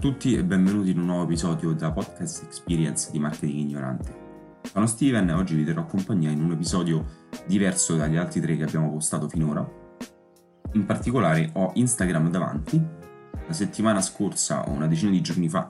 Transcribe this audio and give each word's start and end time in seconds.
tutti 0.00 0.36
e 0.36 0.44
benvenuti 0.44 0.92
in 0.92 1.00
un 1.00 1.06
nuovo 1.06 1.24
episodio 1.24 1.72
della 1.72 1.90
podcast 1.90 2.44
Experience 2.44 3.10
di 3.10 3.18
Marketing 3.18 3.58
Ignorante. 3.58 4.14
Sono 4.62 4.86
Steven 4.86 5.28
e 5.28 5.32
oggi 5.32 5.56
vi 5.56 5.64
terrò 5.64 5.86
compagnia 5.86 6.30
in 6.30 6.40
un 6.40 6.52
episodio 6.52 7.04
diverso 7.46 7.96
dagli 7.96 8.14
altri 8.14 8.40
tre 8.40 8.56
che 8.56 8.62
abbiamo 8.62 8.92
postato 8.92 9.28
finora. 9.28 9.68
In 10.74 10.86
particolare 10.86 11.50
ho 11.54 11.72
Instagram 11.74 12.30
davanti. 12.30 12.80
La 13.44 13.52
settimana 13.52 14.00
scorsa, 14.00 14.68
o 14.68 14.70
una 14.70 14.86
decina 14.86 15.10
di 15.10 15.20
giorni 15.20 15.48
fa, 15.48 15.68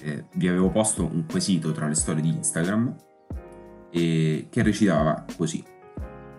eh, 0.00 0.24
vi 0.36 0.48
avevo 0.48 0.70
posto 0.70 1.04
un 1.04 1.26
quesito 1.28 1.72
tra 1.72 1.86
le 1.86 1.94
storie 1.94 2.22
di 2.22 2.34
Instagram 2.34 2.96
e 3.90 4.46
che 4.50 4.62
recitava 4.62 5.26
così. 5.36 5.62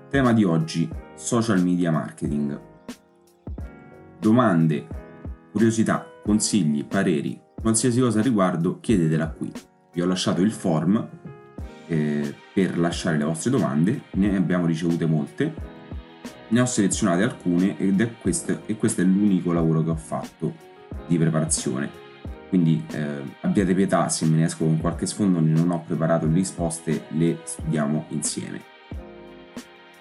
Tema 0.10 0.34
di 0.34 0.44
oggi, 0.44 0.90
social 1.14 1.62
media 1.62 1.92
marketing. 1.92 2.60
Domande, 4.18 4.88
curiosità, 5.52 6.09
consigli, 6.30 6.86
pareri, 6.86 7.42
qualsiasi 7.60 8.00
cosa 8.00 8.20
a 8.20 8.22
riguardo 8.22 8.80
chiedetela 8.80 9.30
qui. 9.30 9.52
Vi 9.92 10.00
ho 10.00 10.06
lasciato 10.06 10.42
il 10.42 10.52
form 10.52 11.10
eh, 11.88 12.36
per 12.54 12.78
lasciare 12.78 13.18
le 13.18 13.24
vostre 13.24 13.50
domande, 13.50 14.02
ne 14.12 14.36
abbiamo 14.36 14.68
ricevute 14.68 15.08
molte, 15.08 15.52
ne 16.50 16.62
ho 16.62 16.68
selezionate 16.68 17.24
alcune 17.24 17.80
ed 17.80 18.00
è 18.00 18.14
questo, 18.22 18.62
e 18.68 18.78
questo 18.78 19.02
è 19.02 19.06
l'unico 19.06 19.52
lavoro 19.52 19.84
che 19.84 19.90
ho 19.90 19.96
fatto 19.96 20.54
di 21.08 21.18
preparazione. 21.18 21.90
Quindi 22.48 22.86
eh, 22.92 23.24
abbiate 23.42 23.74
pietà 23.74 24.08
se 24.10 24.28
me 24.28 24.38
ne 24.38 24.44
esco 24.44 24.66
con 24.66 24.80
qualche 24.80 25.08
sfondo, 25.08 25.40
non 25.40 25.72
ho 25.72 25.84
preparato 25.84 26.28
le 26.28 26.34
risposte, 26.34 27.06
le 27.08 27.40
studiamo 27.44 28.06
insieme. 28.10 28.62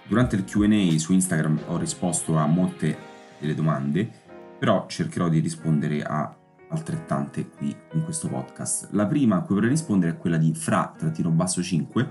Durante 0.07 0.37
il 0.37 0.45
QA 0.45 0.99
su 0.99 1.15
Instagram 1.15 1.61
ho 1.69 1.79
risposto 1.79 2.37
a 2.37 2.45
molte 2.45 2.99
delle 3.39 3.55
domande 3.55 4.27
però 4.59 4.87
cercherò 4.87 5.29
di 5.29 5.41
rispondere 5.41 6.03
a 6.03 6.35
altrettante 6.71 7.49
qui 7.49 7.75
in 7.93 8.05
questo 8.05 8.29
podcast. 8.29 8.89
La 8.91 9.07
prima 9.07 9.37
a 9.37 9.43
cui 9.43 9.55
vorrei 9.55 9.71
rispondere 9.71 10.13
è 10.13 10.19
quella 10.19 10.37
di 10.37 10.53
Fra-5 10.55 12.09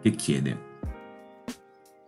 che 0.00 0.10
chiede 0.10 0.72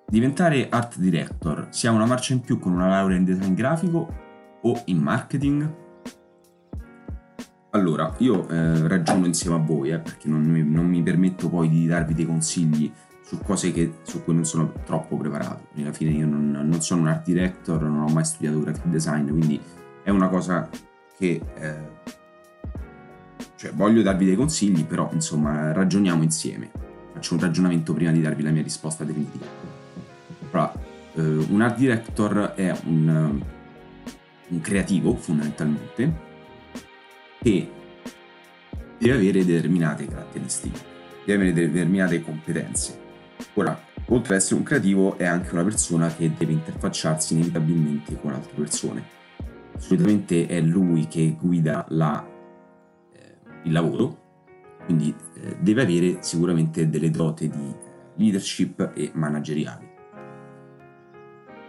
Diventare 0.08 0.68
art 0.68 0.98
director 0.98 1.66
si 1.70 1.88
ha 1.88 1.90
una 1.90 2.06
marcia 2.06 2.32
in 2.32 2.40
più 2.40 2.60
con 2.60 2.72
una 2.72 2.86
laurea 2.86 3.16
in 3.16 3.24
design 3.24 3.54
grafico 3.54 4.08
o 4.62 4.82
in 4.84 4.98
marketing? 4.98 5.74
Allora, 7.70 8.14
io 8.18 8.48
eh, 8.48 8.86
ragiono 8.86 9.26
insieme 9.26 9.56
a 9.56 9.58
voi, 9.58 9.90
eh, 9.90 9.98
perché 9.98 10.28
non 10.28 10.44
non 10.46 10.86
mi, 10.86 11.02
permetto 11.02 11.48
poi 11.48 11.68
di 11.68 11.86
darvi 11.86 12.14
dei 12.14 12.24
consigli 12.24 12.90
su 13.26 13.40
cose 13.42 13.72
che, 13.72 13.94
su 14.02 14.22
cui 14.22 14.34
non 14.34 14.44
sono 14.44 14.72
troppo 14.84 15.16
preparato. 15.16 15.66
Alla 15.76 15.92
fine 15.92 16.12
io 16.12 16.26
non, 16.26 16.52
non, 16.52 16.80
sono 16.80 17.00
un 17.00 17.08
art 17.08 17.24
director, 17.24 17.82
non 17.82 18.02
ho 18.02 18.12
mai 18.12 18.24
studiato 18.24 18.60
graphic 18.60 18.84
design, 18.84 19.28
quindi 19.28 19.60
è 20.04 20.10
una 20.10 20.28
cosa 20.28 20.68
che... 21.18 21.40
Eh, 21.56 21.94
cioè, 23.56 23.72
voglio 23.72 24.02
darvi 24.02 24.26
dei 24.26 24.36
consigli, 24.36 24.84
però 24.84 25.10
insomma 25.12 25.72
ragioniamo 25.72 26.22
insieme. 26.22 26.70
Faccio 27.14 27.34
un 27.34 27.40
ragionamento 27.40 27.92
prima 27.92 28.12
di 28.12 28.20
darvi 28.20 28.42
la 28.44 28.50
mia 28.50 28.62
risposta 28.62 29.02
definitiva. 29.02 29.46
Allora, 30.52 30.72
eh, 31.14 31.20
un 31.22 31.60
art 31.62 31.78
director 31.78 32.52
è 32.54 32.72
un, 32.84 33.40
un 34.48 34.60
creativo 34.60 35.16
fondamentalmente 35.16 36.24
che 37.42 37.70
deve 38.98 39.14
avere 39.14 39.44
determinate 39.44 40.06
caratteristiche, 40.06 40.78
deve 41.24 41.50
avere 41.50 41.70
determinate 41.70 42.22
competenze 42.22 43.04
Ora, 43.54 43.78
oltre 44.06 44.34
ad 44.34 44.40
essere 44.40 44.56
un 44.56 44.62
creativo, 44.62 45.16
è 45.18 45.24
anche 45.24 45.52
una 45.52 45.64
persona 45.64 46.08
che 46.14 46.32
deve 46.36 46.52
interfacciarsi 46.52 47.34
inevitabilmente 47.34 48.18
con 48.20 48.32
altre 48.32 48.52
persone. 48.54 49.02
Solitamente 49.78 50.46
è 50.46 50.60
lui 50.60 51.06
che 51.06 51.36
guida 51.38 51.84
la, 51.90 52.26
eh, 53.12 53.36
il 53.64 53.72
lavoro, 53.72 54.24
quindi 54.84 55.14
eh, 55.34 55.56
deve 55.60 55.82
avere 55.82 56.18
sicuramente 56.20 56.88
delle 56.88 57.10
dote 57.10 57.48
di 57.48 57.74
leadership 58.16 58.92
e 58.94 59.10
manageriali. 59.14 59.86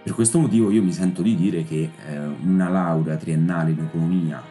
Per 0.03 0.15
questo 0.15 0.39
motivo 0.39 0.71
io 0.71 0.81
mi 0.81 0.93
sento 0.93 1.21
di 1.21 1.35
dire 1.35 1.63
che 1.63 1.89
eh, 2.07 2.17
una 2.17 2.69
laurea 2.69 3.17
triennale 3.17 3.71
in 3.71 3.79
economia 3.79 4.41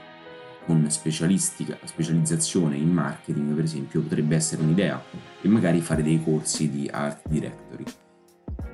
con 0.67 0.91
specializzazione 0.91 2.77
in 2.77 2.91
marketing, 2.91 3.55
per 3.55 3.65
esempio, 3.65 4.03
potrebbe 4.03 4.35
essere 4.35 4.63
un'idea 4.63 5.01
e 5.41 5.49
magari 5.49 5.81
fare 5.81 6.03
dei 6.03 6.23
corsi 6.23 6.69
di 6.69 6.89
art 6.93 7.29
directory. 7.29 7.85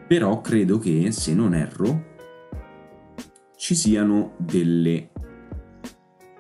Però 0.09 0.41
credo 0.41 0.79
che, 0.79 1.13
se 1.13 1.35
non 1.35 1.55
erro, 1.55 2.11
ci 3.57 3.75
siano 3.75 4.33
delle, 4.39 5.11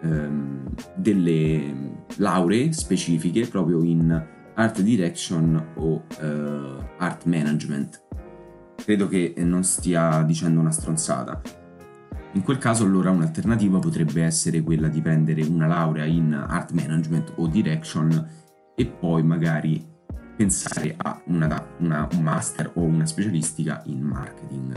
um, 0.01 0.65
delle 0.97 1.75
lauree 2.17 2.73
specifiche 2.73 3.47
proprio 3.47 3.83
in 3.85 4.27
art 4.55 4.81
direction 4.81 5.73
o 5.77 6.05
uh, 6.21 6.85
art 6.97 7.25
management. 7.27 8.03
Credo 8.77 9.07
che 9.07 9.35
non 9.37 9.63
stia 9.63 10.23
dicendo 10.23 10.61
una 10.61 10.73
stronzata 10.73 11.62
in 12.33 12.43
quel 12.43 12.59
caso 12.59 12.85
allora 12.85 13.11
un'alternativa 13.11 13.79
potrebbe 13.79 14.23
essere 14.23 14.63
quella 14.63 14.89
di 14.89 15.03
prendere 15.03 15.43
una 15.43 15.67
laurea 15.67 16.05
in 16.05 16.33
art 16.33 16.73
management 16.73 17.35
o 17.37 17.47
direction 17.47 18.29
e 18.75 18.87
poi 18.87 19.23
magari 19.23 19.85
pensare 20.35 20.95
a 20.97 21.21
una, 21.27 21.67
una, 21.79 22.09
un 22.11 22.23
master 22.23 22.71
o 22.75 22.81
una 22.81 23.05
specialistica 23.05 23.83
in 23.87 24.01
marketing. 24.01 24.73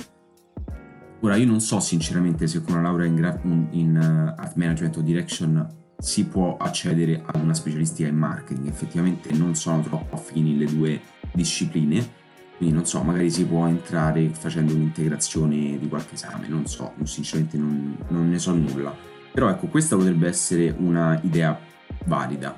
Ora 1.21 1.37
io 1.37 1.45
non 1.45 1.61
so 1.61 1.79
sinceramente 1.79 2.45
se 2.45 2.61
con 2.61 2.73
una 2.73 2.89
laurea 2.89 3.07
in, 3.07 3.15
gra- 3.15 3.39
in 3.43 3.95
uh, 3.95 4.39
art 4.39 4.55
management 4.55 4.97
o 4.97 5.01
direction 5.01 5.67
si 5.97 6.25
può 6.25 6.57
accedere 6.57 7.23
ad 7.25 7.41
una 7.41 7.53
specialistica 7.53 8.09
in 8.09 8.17
marketing, 8.17 8.67
effettivamente 8.67 9.31
non 9.33 9.55
sono 9.55 9.81
troppo 9.81 10.15
affini 10.15 10.57
le 10.57 10.65
due 10.65 11.01
discipline 11.31 12.23
quindi 12.57 12.75
non 12.75 12.85
so, 12.85 13.01
magari 13.03 13.29
si 13.29 13.45
può 13.45 13.65
entrare 13.67 14.29
facendo 14.29 14.73
un'integrazione 14.73 15.77
di 15.77 15.87
qualche 15.87 16.15
esame, 16.15 16.47
non 16.47 16.65
so, 16.65 16.93
sinceramente 17.03 17.57
non, 17.57 17.97
non 18.09 18.29
ne 18.29 18.39
so 18.39 18.53
nulla. 18.53 18.95
Però 19.31 19.49
ecco, 19.49 19.67
questa 19.67 19.95
potrebbe 19.95 20.27
essere 20.27 20.73
una 20.77 21.19
idea 21.23 21.59
valida. 22.05 22.57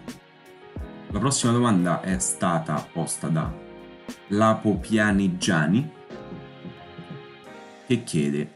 La 1.09 1.19
prossima 1.19 1.51
domanda 1.51 2.01
è 2.01 2.19
stata 2.19 2.85
posta 2.91 3.27
da 3.27 3.51
Lapo 4.27 4.75
Pianigiani 4.75 5.91
che 7.87 8.03
chiede 8.03 8.55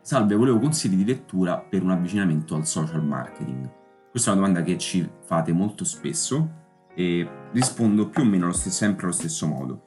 Salve, 0.00 0.34
volevo 0.34 0.58
consigli 0.58 0.96
di 0.96 1.04
lettura 1.04 1.58
per 1.58 1.82
un 1.82 1.92
avvicinamento 1.92 2.56
al 2.56 2.66
social 2.66 3.04
marketing. 3.04 3.70
Questa 4.10 4.30
è 4.30 4.34
una 4.34 4.46
domanda 4.46 4.64
che 4.64 4.76
ci 4.76 5.08
fate 5.20 5.52
molto 5.52 5.84
spesso 5.84 6.50
e 6.92 7.28
rispondo 7.52 8.08
più 8.08 8.22
o 8.22 8.24
meno 8.24 8.46
allo 8.46 8.52
stesso, 8.52 8.78
sempre 8.78 9.04
allo 9.04 9.14
stesso 9.14 9.46
modo. 9.46 9.84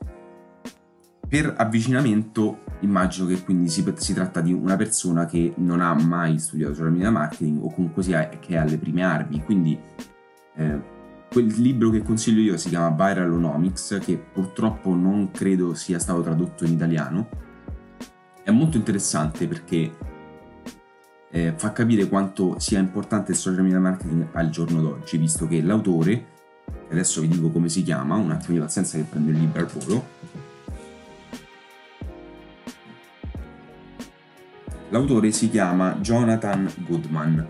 Per 1.28 1.54
avvicinamento 1.58 2.64
immagino 2.82 3.28
che 3.28 3.44
quindi 3.44 3.70
si, 3.70 3.84
si, 3.98 4.14
tratta 4.14 4.42
di 4.42 4.54
una 4.54 4.76
persona 4.76 5.26
che 5.26 5.54
non 5.58 5.82
ha 5.82 5.94
mai 5.94 6.38
studiato 6.40 6.84
media 6.84 7.10
marketing 7.10 7.64
o 7.64 7.72
comunque 7.72 8.04
sia 8.04 8.30
che 8.30 8.54
è 8.54 8.58
alle 8.58 8.78
prime 8.78 9.04
armi, 9.04 9.44
quindi 9.44 9.80
eh, 10.56 10.94
quel 11.32 11.48
libro 11.48 11.90
che 11.90 12.02
consiglio 12.02 12.42
io 12.42 12.58
si 12.58 12.70
chiama 12.70 12.90
Viralonomics, 12.92 14.00
che 14.02 14.18
purtroppo 14.18 14.94
non 14.94 15.32
credo 15.32 15.74
sia 15.74 16.00
stato 16.00 16.22
tradotto 16.22 16.64
in 16.64 16.74
italiano. 16.74 17.28
È 18.42 18.52
molto 18.52 18.78
interessante 18.78 19.48
perché 19.48 19.92
eh, 21.32 21.54
fa 21.58 21.74
capire 21.74 22.08
quanto 22.08 22.58
sia 22.60 22.80
importante 22.80 23.32
il 23.32 23.38
social 23.38 23.64
media 23.64 23.80
marketing 23.80 24.28
al 24.32 24.50
giorno 24.50 24.80
d'oggi, 24.80 25.18
visto 25.18 25.48
che 25.48 25.62
l'autore, 25.62 26.28
adesso 26.90 27.20
vi 27.20 27.28
dico 27.28 27.50
come 27.50 27.68
si 27.68 27.84
chiama, 27.84 28.16
un 28.16 28.32
attimo 28.32 28.54
di 28.54 28.60
pazienza 28.60 28.98
che 28.98 29.04
prendo 29.04 29.32
il 29.32 29.40
libro 29.40 29.60
al 29.60 29.68
volo, 29.68 30.06
L'autore 34.96 35.34
si 35.34 35.50
chiama 35.50 35.98
Jonathan 35.98 36.72
Goodman. 36.88 37.46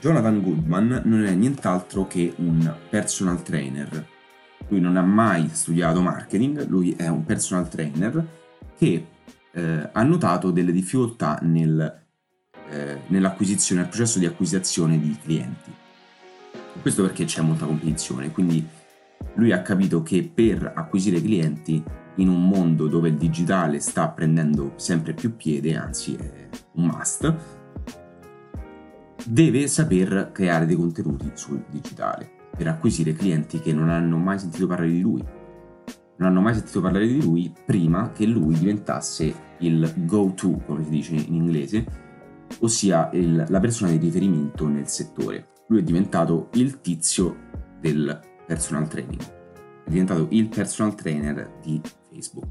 Jonathan 0.00 0.40
Goodman 0.40 1.02
non 1.04 1.22
è 1.26 1.34
nient'altro 1.34 2.06
che 2.06 2.32
un 2.38 2.74
personal 2.88 3.42
trainer. 3.42 4.06
Lui 4.68 4.80
non 4.80 4.96
ha 4.96 5.02
mai 5.02 5.50
studiato 5.52 6.00
marketing, 6.00 6.66
lui 6.66 6.92
è 6.92 7.06
un 7.08 7.26
personal 7.26 7.68
trainer 7.68 8.26
che 8.78 9.06
eh, 9.52 9.88
ha 9.92 10.02
notato 10.02 10.50
delle 10.50 10.72
difficoltà 10.72 11.38
nel, 11.42 12.06
eh, 12.70 13.00
nell'acquisizione, 13.08 13.82
nel 13.82 13.90
processo 13.90 14.18
di 14.18 14.24
acquisizione 14.24 14.98
di 14.98 15.14
clienti. 15.22 15.70
Questo 16.80 17.02
perché 17.02 17.26
c'è 17.26 17.42
molta 17.42 17.66
competizione, 17.66 18.32
quindi 18.32 18.66
lui 19.34 19.52
ha 19.52 19.60
capito 19.60 20.02
che 20.02 20.22
per 20.22 20.72
acquisire 20.74 21.20
clienti 21.20 21.84
in 22.18 22.28
un 22.28 22.46
mondo 22.46 22.86
dove 22.86 23.08
il 23.08 23.16
digitale 23.16 23.80
sta 23.80 24.08
prendendo 24.08 24.72
sempre 24.76 25.14
più 25.14 25.36
piede, 25.36 25.76
anzi 25.76 26.14
è 26.14 26.48
un 26.74 26.86
must, 26.86 27.34
deve 29.24 29.66
saper 29.66 30.30
creare 30.32 30.66
dei 30.66 30.76
contenuti 30.76 31.30
sul 31.34 31.64
digitale 31.68 32.30
per 32.56 32.68
acquisire 32.68 33.12
clienti 33.12 33.60
che 33.60 33.72
non 33.72 33.88
hanno 33.88 34.16
mai 34.16 34.38
sentito 34.38 34.66
parlare 34.66 34.90
di 34.90 35.00
lui. 35.00 35.22
Non 36.16 36.30
hanno 36.30 36.40
mai 36.40 36.54
sentito 36.54 36.80
parlare 36.80 37.06
di 37.06 37.22
lui 37.22 37.52
prima 37.64 38.10
che 38.10 38.26
lui 38.26 38.58
diventasse 38.58 39.32
il 39.58 39.92
go-to, 40.04 40.62
come 40.66 40.82
si 40.82 40.90
dice 40.90 41.14
in 41.14 41.34
inglese, 41.34 41.84
ossia 42.60 43.10
il, 43.12 43.44
la 43.48 43.60
persona 43.60 43.92
di 43.92 43.98
riferimento 43.98 44.66
nel 44.66 44.88
settore. 44.88 45.50
lui 45.68 45.80
è 45.80 45.82
diventato 45.82 46.48
il 46.54 46.80
tizio 46.80 47.36
del 47.80 48.18
personal 48.46 48.88
training, 48.88 49.22
è 49.84 49.90
diventato 49.90 50.26
il 50.30 50.48
personal 50.48 50.94
trainer 50.96 51.58
di 51.62 51.80
Facebook. 52.18 52.46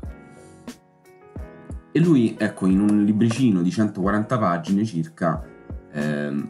E 1.91 1.99
lui, 1.99 2.35
ecco, 2.37 2.67
in 2.67 2.79
un 2.79 3.03
libricino 3.03 3.61
di 3.61 3.71
140 3.71 4.37
pagine 4.37 4.85
circa, 4.85 5.43
ehm, 5.91 6.49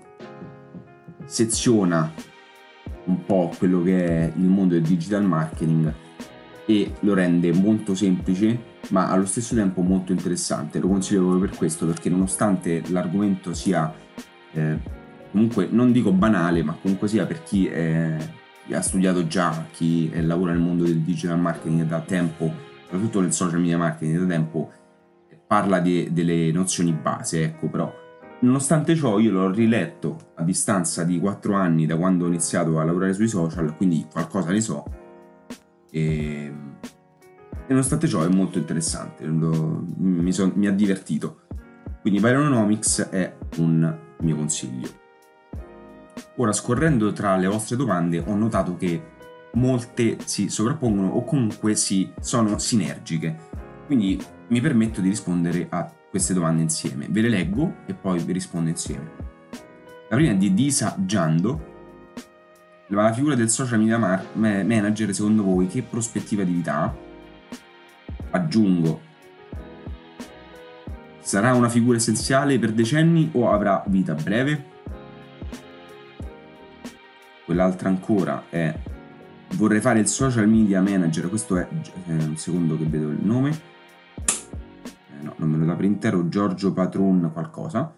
seziona 1.25 2.11
un 3.05 3.25
po' 3.25 3.51
quello 3.57 3.81
che 3.81 4.05
è 4.05 4.31
il 4.35 4.47
mondo 4.47 4.73
del 4.73 4.83
digital 4.83 5.23
marketing 5.23 5.93
e 6.65 6.93
lo 6.99 7.13
rende 7.13 7.53
molto 7.53 7.95
semplice 7.95 8.75
ma 8.89 9.09
allo 9.09 9.25
stesso 9.25 9.55
tempo 9.55 9.81
molto 9.81 10.11
interessante. 10.11 10.79
Lo 10.79 10.87
consiglio 10.87 11.21
proprio 11.21 11.47
per 11.47 11.57
questo 11.57 11.85
perché 11.85 12.09
nonostante 12.09 12.83
l'argomento 12.87 13.53
sia 13.53 13.93
eh, 14.51 14.77
comunque 15.31 15.67
non 15.69 15.91
dico 15.91 16.11
banale 16.11 16.63
ma 16.63 16.77
comunque 16.81 17.07
sia 17.07 17.25
per 17.25 17.43
chi, 17.43 17.67
è, 17.67 18.17
ha 18.71 18.81
studiato 18.81 19.27
già, 19.27 19.65
chi 19.71 20.11
lavora 20.21 20.51
nel 20.51 20.61
mondo 20.61 20.83
del 20.83 20.99
digital 20.99 21.39
marketing 21.39 21.83
da 21.83 22.01
tempo, 22.01 22.51
soprattutto 22.87 23.21
nel 23.21 23.33
social 23.33 23.59
media 23.59 23.77
marketing 23.77 24.19
da 24.19 24.25
tempo, 24.25 24.71
parla 25.45 25.79
di, 25.79 26.09
delle 26.11 26.51
nozioni 26.51 26.91
base, 26.91 27.43
ecco 27.43 27.67
però 27.67 28.05
Nonostante 28.39 28.95
ciò 28.95 29.17
io 29.17 29.31
l'ho 29.31 29.49
riletto 29.51 30.31
a 30.35 30.43
distanza 30.43 31.03
di 31.03 31.19
4 31.19 31.55
anni 31.55 31.87
da 31.87 31.97
quando 31.97 32.25
ho 32.25 32.27
iniziato 32.27 32.79
a 32.79 32.83
lavorare 32.83 33.13
sui 33.13 33.27
social, 33.27 33.75
quindi 33.75 34.05
qualcosa 34.11 34.51
ne 34.51 34.61
so. 34.61 34.85
E, 35.89 36.53
e 36.79 37.67
nonostante 37.67 38.07
ciò 38.07 38.23
è 38.23 38.27
molto 38.27 38.59
interessante, 38.59 39.25
lo, 39.25 39.83
mi, 39.97 40.31
son, 40.31 40.51
mi, 40.53 40.67
ha 40.67 40.71
divertito. 40.71 41.45
Quindi 42.01 42.19
Byronomics 42.19 43.09
è 43.09 43.35
un 43.57 43.97
mio 44.19 44.35
consiglio. 44.35 44.87
Ora 46.35 46.53
scorrendo 46.53 47.11
tra 47.13 47.35
le 47.37 47.47
vostre 47.47 47.75
domande 47.75 48.19
ho 48.19 48.35
notato 48.35 48.77
che 48.77 49.01
molte 49.53 50.17
si 50.25 50.49
sovrappongono 50.49 51.09
o 51.09 51.23
comunque 51.23 51.75
si, 51.75 52.11
sono 52.19 52.57
sinergiche. 52.57 53.35
Quindi 53.85 54.21
mi 54.49 54.61
permetto 54.61 55.01
di 55.01 55.09
rispondere 55.09 55.67
a 55.69 55.91
queste 56.09 56.33
domande 56.33 56.61
insieme. 56.61 57.07
Ve 57.09 57.21
le 57.21 57.29
leggo 57.29 57.77
e 57.85 57.93
poi 57.93 58.19
vi 58.19 58.33
rispondo 58.33 58.69
insieme. 58.69 59.25
La 60.09 60.15
prima 60.15 60.31
è 60.31 60.35
di 60.35 60.53
Disa 60.53 60.95
Giando. 60.99 61.75
La 62.87 63.11
figura 63.11 63.35
del 63.35 63.49
social 63.49 63.79
media 63.79 63.97
manager 64.33 65.13
secondo 65.13 65.43
voi 65.43 65.67
che 65.67 65.81
prospettiva 65.81 66.43
di 66.43 66.53
vita 66.53 66.75
ha? 66.75 66.95
Aggiungo. 68.31 69.01
Sarà 71.19 71.53
una 71.53 71.67
figura 71.67 71.97
essenziale 71.97 72.57
per 72.57 72.71
decenni 72.71 73.29
o 73.33 73.51
avrà 73.51 73.83
vita 73.87 74.13
breve? 74.13 74.75
Quell'altra 77.43 77.89
ancora 77.89 78.45
è 78.49 78.73
vorrei 79.55 79.79
fare 79.79 79.99
il 79.99 80.07
social 80.07 80.47
media 80.47 80.81
manager, 80.81 81.29
questo 81.29 81.57
è 81.57 81.67
eh, 82.07 82.13
un 82.13 82.37
secondo 82.37 82.77
che 82.77 82.85
vedo 82.85 83.09
il 83.09 83.19
nome 83.21 83.75
no, 85.21 85.33
non 85.37 85.49
me 85.49 85.57
lo 85.57 85.65
dà 85.65 85.75
per 85.75 85.85
intero, 85.85 86.27
Giorgio 86.29 86.73
Patron 86.73 87.29
qualcosa. 87.33 87.93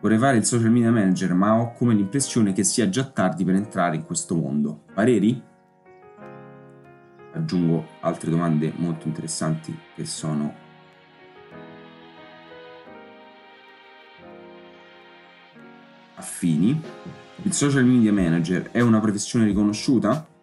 Vorrei 0.00 0.18
fare 0.18 0.36
il 0.36 0.44
social 0.44 0.70
media 0.70 0.90
manager, 0.90 1.32
ma 1.32 1.58
ho 1.58 1.72
come 1.72 1.94
l'impressione 1.94 2.52
che 2.52 2.62
sia 2.62 2.88
già 2.88 3.04
tardi 3.04 3.44
per 3.44 3.54
entrare 3.54 3.96
in 3.96 4.04
questo 4.04 4.34
mondo. 4.34 4.82
Pareri? 4.92 5.42
Aggiungo 7.32 7.86
altre 8.00 8.30
domande 8.30 8.72
molto 8.76 9.08
interessanti 9.08 9.76
che 9.94 10.04
sono 10.04 10.62
affini. 16.16 16.80
Il 17.42 17.52
social 17.52 17.84
media 17.84 18.12
manager 18.12 18.70
è 18.70 18.80
una 18.80 19.00
professione 19.00 19.46
riconosciuta? 19.46 20.33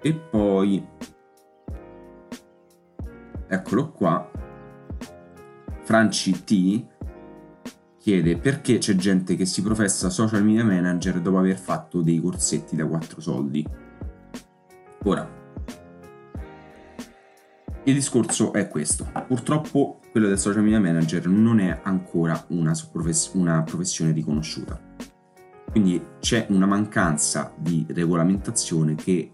E 0.00 0.14
poi 0.14 0.86
eccolo 3.48 3.90
qua, 3.90 4.30
Franci 5.82 6.44
T 6.44 6.86
chiede 7.98 8.36
perché 8.36 8.78
c'è 8.78 8.94
gente 8.94 9.36
che 9.36 9.44
si 9.44 9.62
professa 9.62 10.08
social 10.10 10.44
media 10.44 10.64
manager 10.64 11.20
dopo 11.20 11.38
aver 11.38 11.58
fatto 11.58 12.00
dei 12.00 12.20
corsetti 12.20 12.76
da 12.76 12.86
4 12.86 13.20
soldi. 13.20 13.66
Ora, 15.04 15.36
il 17.84 17.94
discorso 17.94 18.52
è 18.52 18.68
questo. 18.68 19.10
Purtroppo 19.26 20.00
quello 20.10 20.28
del 20.28 20.38
social 20.38 20.62
media 20.62 20.80
manager 20.80 21.26
non 21.26 21.58
è 21.58 21.80
ancora 21.82 22.44
una, 22.48 22.72
una 23.32 23.62
professione 23.62 24.12
riconosciuta. 24.12 24.78
Quindi 25.70 26.02
c'è 26.18 26.46
una 26.50 26.66
mancanza 26.66 27.52
di 27.56 27.86
regolamentazione 27.88 28.94
che 28.94 29.32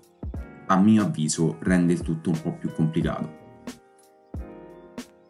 a 0.66 0.76
mio 0.76 1.02
avviso 1.02 1.56
rende 1.60 1.92
il 1.92 2.00
tutto 2.00 2.30
un 2.30 2.40
po' 2.40 2.52
più 2.52 2.72
complicato. 2.72 3.42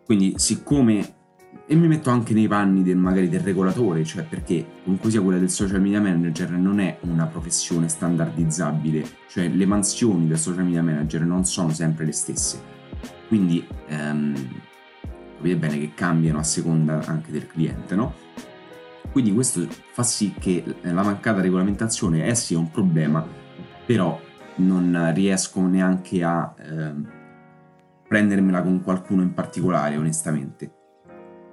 Quindi, 0.04 0.34
siccome 0.36 1.22
e 1.66 1.74
mi 1.76 1.86
metto 1.86 2.10
anche 2.10 2.34
nei 2.34 2.46
panni 2.46 2.82
del, 2.82 2.98
magari 2.98 3.28
del 3.28 3.40
regolatore, 3.40 4.04
cioè 4.04 4.24
perché 4.24 4.66
comunque 4.82 5.10
sia 5.10 5.22
quella 5.22 5.38
del 5.38 5.48
social 5.48 5.80
media 5.80 6.00
manager 6.00 6.50
non 6.50 6.78
è 6.78 6.98
una 7.02 7.26
professione 7.26 7.88
standardizzabile, 7.88 9.06
cioè 9.28 9.48
le 9.48 9.64
mansioni 9.64 10.26
del 10.26 10.38
social 10.38 10.64
media 10.64 10.82
manager 10.82 11.22
non 11.22 11.44
sono 11.46 11.70
sempre 11.70 12.04
le 12.04 12.12
stesse. 12.12 12.60
Quindi 13.28 13.66
ehm, 13.88 14.34
capite 15.36 15.56
bene 15.56 15.78
che 15.78 15.92
cambiano 15.94 16.38
a 16.38 16.42
seconda 16.42 17.02
anche 17.06 17.32
del 17.32 17.46
cliente, 17.46 17.94
no? 17.94 18.14
Quindi 19.10 19.32
questo 19.32 19.66
fa 19.92 20.02
sì 20.02 20.34
che 20.38 20.62
la 20.82 21.02
mancata 21.02 21.40
regolamentazione 21.40 22.24
è 22.26 22.34
sì 22.34 22.54
un 22.54 22.70
problema, 22.70 23.26
però 23.86 24.20
non 24.56 25.12
riesco 25.14 25.60
neanche 25.66 26.22
a... 26.22 26.54
Ehm, 26.58 27.22
prendermela 28.14 28.62
con 28.62 28.80
qualcuno 28.80 29.22
in 29.22 29.34
particolare, 29.34 29.96
onestamente. 29.96 30.72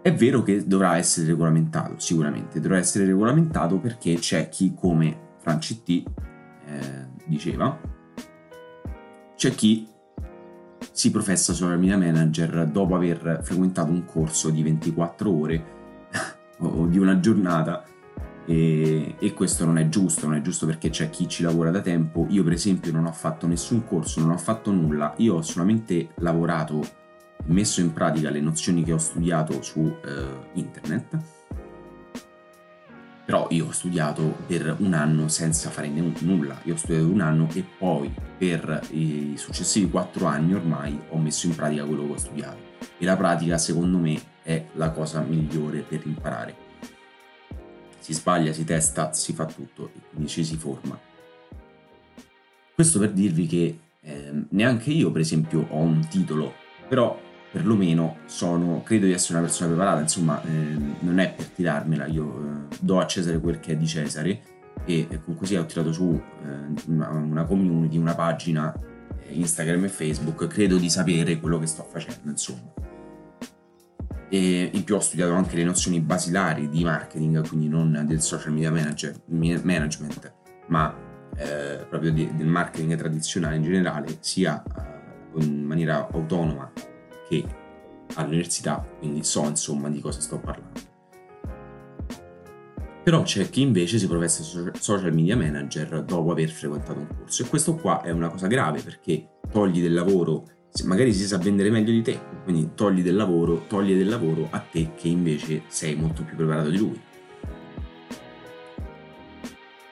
È 0.01 0.13
vero 0.13 0.43
che 0.43 0.65
dovrà 0.67 0.97
essere 0.97 1.27
regolamentato, 1.27 1.95
sicuramente, 1.97 2.59
dovrà 2.59 2.77
essere 2.77 3.05
regolamentato 3.05 3.79
perché 3.79 4.15
c'è 4.15 4.49
chi, 4.49 4.73
come 4.75 5.29
Franci 5.37 5.81
eh, 5.85 7.07
diceva, 7.25 7.79
c'è 9.35 9.51
chi 9.51 9.87
si 10.91 11.09
professa 11.11 11.53
social 11.53 11.79
media 11.79 11.97
manager 11.97 12.67
dopo 12.67 12.95
aver 12.95 13.39
frequentato 13.43 13.91
un 13.91 14.05
corso 14.05 14.49
di 14.49 14.61
24 14.61 15.31
ore 15.31 15.63
o 16.59 16.85
di 16.85 16.99
una 16.99 17.19
giornata 17.19 17.83
e, 18.45 19.15
e, 19.19 19.33
questo 19.33 19.65
non 19.65 19.77
è 19.77 19.87
giusto, 19.87 20.27
non 20.27 20.35
è 20.35 20.41
giusto 20.41 20.65
perché 20.65 20.89
c'è 20.89 21.09
chi 21.09 21.27
ci 21.27 21.43
lavora 21.43 21.69
da 21.69 21.81
tempo. 21.81 22.25
Io 22.29 22.43
per 22.43 22.53
esempio 22.53 22.91
non 22.91 23.05
ho 23.05 23.11
fatto 23.11 23.47
nessun 23.47 23.85
corso, 23.85 24.19
non 24.19 24.31
ho 24.31 24.37
fatto 24.37 24.71
nulla, 24.71 25.13
io 25.17 25.35
ho 25.35 25.41
solamente 25.41 26.09
lavorato, 26.15 26.81
messo 27.45 27.81
in 27.81 27.93
pratica 27.93 28.29
le 28.29 28.41
nozioni 28.41 28.83
che 28.83 28.93
ho 28.93 28.97
studiato 28.97 29.61
su 29.61 29.81
eh, 29.81 30.49
internet. 30.53 31.17
Però 33.23 33.47
io 33.51 33.67
ho 33.67 33.71
studiato 33.71 34.35
per 34.47 34.75
un 34.79 34.93
anno 34.93 35.27
senza 35.27 35.69
fare 35.69 35.87
n- 35.87 36.13
nulla, 36.21 36.59
io 36.63 36.73
ho 36.73 36.77
studiato 36.77 37.07
un 37.07 37.21
anno 37.21 37.47
e 37.53 37.63
poi 37.77 38.13
per 38.37 38.81
i 38.89 39.35
successivi 39.37 39.89
quattro 39.89 40.25
anni 40.25 40.55
ormai 40.55 40.99
ho 41.09 41.17
messo 41.17 41.45
in 41.45 41.55
pratica 41.55 41.85
quello 41.85 42.07
che 42.07 42.11
ho 42.13 42.17
studiato. 42.17 42.69
E 42.97 43.05
la 43.05 43.15
pratica 43.15 43.57
secondo 43.57 43.97
me 43.97 44.19
è 44.41 44.65
la 44.73 44.89
cosa 44.89 45.21
migliore 45.21 45.81
per 45.81 46.01
imparare 46.03 46.60
si 48.01 48.13
sbaglia, 48.13 48.51
si 48.51 48.63
testa, 48.63 49.13
si 49.13 49.31
fa 49.31 49.45
tutto 49.45 49.91
e 49.95 49.99
quindi 50.09 50.27
ci 50.27 50.43
si 50.43 50.57
forma. 50.57 50.99
Questo 52.73 52.97
per 52.97 53.11
dirvi 53.11 53.45
che 53.45 53.79
eh, 54.01 54.31
neanche 54.49 54.89
io, 54.89 55.11
per 55.11 55.21
esempio, 55.21 55.67
ho 55.69 55.77
un 55.77 56.05
titolo, 56.09 56.53
però 56.89 57.17
perlomeno 57.51 58.17
sono, 58.25 58.81
credo 58.83 59.05
di 59.05 59.11
essere 59.11 59.37
una 59.37 59.47
persona 59.47 59.69
preparata, 59.69 60.01
insomma, 60.01 60.41
eh, 60.43 60.77
non 60.99 61.19
è 61.19 61.31
per 61.31 61.45
tirarmela, 61.45 62.07
io 62.07 62.69
eh, 62.71 62.75
do 62.79 62.99
a 62.99 63.05
Cesare 63.05 63.39
quel 63.39 63.59
che 63.59 63.73
è 63.73 63.77
di 63.77 63.85
Cesare 63.85 64.41
e 64.83 65.07
comunque 65.23 65.45
sia 65.45 65.61
ho 65.61 65.65
tirato 65.65 65.93
su 65.93 66.19
eh, 66.43 66.81
una, 66.87 67.09
una, 67.09 67.43
community, 67.43 67.97
una 67.97 68.15
pagina 68.15 68.73
eh, 69.27 69.33
Instagram 69.33 69.83
e 69.83 69.89
Facebook, 69.89 70.47
credo 70.47 70.77
di 70.77 70.89
sapere 70.89 71.39
quello 71.39 71.59
che 71.59 71.67
sto 71.67 71.87
facendo, 71.87 72.31
insomma 72.31 72.73
e 74.33 74.69
in 74.71 74.85
più 74.85 74.95
ho 74.95 75.01
studiato 75.01 75.33
anche 75.33 75.57
le 75.57 75.65
nozioni 75.65 75.99
basilari 75.99 76.69
di 76.69 76.85
marketing, 76.85 77.45
quindi 77.45 77.67
non 77.67 78.05
del 78.07 78.21
social 78.21 78.53
media 78.53 78.71
manager, 78.71 79.13
management, 79.25 80.33
ma 80.67 80.95
eh, 81.35 81.85
proprio 81.89 82.13
di, 82.13 82.33
del 82.33 82.47
marketing 82.47 82.95
tradizionale 82.95 83.57
in 83.57 83.63
generale, 83.63 84.19
sia 84.21 84.63
eh, 84.63 85.43
in 85.43 85.65
maniera 85.65 86.07
autonoma 86.09 86.71
che 87.27 87.45
all'università, 88.13 88.85
quindi 88.99 89.21
so 89.25 89.45
insomma 89.45 89.89
di 89.89 89.99
cosa 89.99 90.21
sto 90.21 90.39
parlando. 90.39 90.79
Però 93.03 93.23
c'è 93.23 93.49
chi 93.49 93.61
invece 93.61 93.99
si 93.99 94.07
professa 94.07 94.43
social 94.79 95.13
media 95.13 95.35
manager 95.35 96.03
dopo 96.05 96.31
aver 96.31 96.49
frequentato 96.49 96.99
un 96.99 97.07
corso 97.17 97.43
e 97.43 97.47
questo 97.47 97.75
qua 97.75 98.01
è 98.01 98.11
una 98.11 98.29
cosa 98.29 98.47
grave 98.47 98.81
perché 98.81 99.39
togli 99.51 99.81
del 99.81 99.93
lavoro 99.93 100.45
magari 100.85 101.13
si 101.13 101.25
sa 101.25 101.37
vendere 101.37 101.69
meglio 101.69 101.91
di 101.91 102.01
te, 102.01 102.19
quindi 102.43 102.71
togli 102.75 103.01
del 103.01 103.15
lavoro, 103.15 103.65
toglie 103.67 103.97
del 103.97 104.07
lavoro 104.07 104.47
a 104.49 104.59
te 104.59 104.91
che 104.95 105.09
invece 105.09 105.63
sei 105.67 105.95
molto 105.95 106.23
più 106.23 106.35
preparato 106.35 106.69
di 106.69 106.77
lui. 106.77 107.01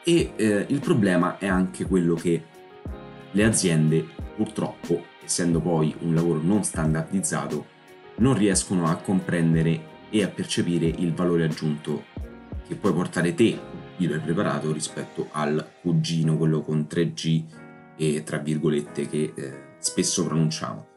E 0.04 0.32
eh, 0.36 0.66
il 0.68 0.80
problema 0.80 1.38
è 1.38 1.48
anche 1.48 1.86
quello 1.86 2.16
che 2.16 2.44
le 3.32 3.44
aziende, 3.44 4.06
purtroppo, 4.36 5.04
essendo 5.24 5.60
poi 5.60 5.94
un 6.00 6.16
lavoro 6.16 6.42
non 6.42 6.64
standardizzato, 6.64 7.66
non 8.16 8.36
riescono 8.38 8.88
a 8.88 8.96
comprendere 8.96 9.98
e 10.10 10.24
a 10.24 10.28
percepire 10.28 10.88
il 10.88 11.14
valore 11.14 11.44
aggiunto 11.44 12.06
che 12.68 12.76
puoi 12.76 12.94
portare 12.94 13.34
te, 13.34 13.60
dealer 13.98 14.22
preparato, 14.22 14.72
rispetto 14.72 15.28
al 15.32 15.74
cugino, 15.82 16.38
quello 16.38 16.62
con 16.62 16.88
3G 16.90 17.44
e 17.98 18.24
tra 18.24 18.38
virgolette 18.38 19.08
che 19.08 19.34
eh, 19.36 19.69
spesso 19.80 20.26
pronunciamo. 20.26 20.88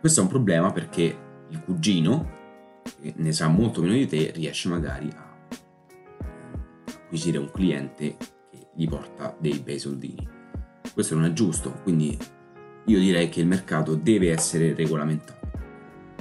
Questo 0.00 0.20
è 0.20 0.22
un 0.22 0.28
problema 0.28 0.72
perché 0.72 1.16
il 1.48 1.62
cugino, 1.62 2.36
che 3.00 3.14
ne 3.16 3.32
sa 3.32 3.48
molto 3.48 3.80
meno 3.80 3.94
di 3.94 4.06
te, 4.06 4.32
riesce 4.34 4.68
magari 4.68 5.08
a 5.14 5.28
acquisire 7.02 7.38
un 7.38 7.50
cliente 7.50 8.16
che 8.50 8.68
gli 8.74 8.88
porta 8.88 9.36
dei 9.38 9.58
bei 9.58 9.78
soldini. 9.78 10.28
Questo 10.92 11.14
non 11.14 11.24
è 11.24 11.32
giusto, 11.32 11.80
quindi 11.82 12.16
io 12.84 12.98
direi 12.98 13.28
che 13.28 13.40
il 13.40 13.46
mercato 13.46 13.94
deve 13.94 14.30
essere 14.30 14.74
regolamentato. 14.74 15.36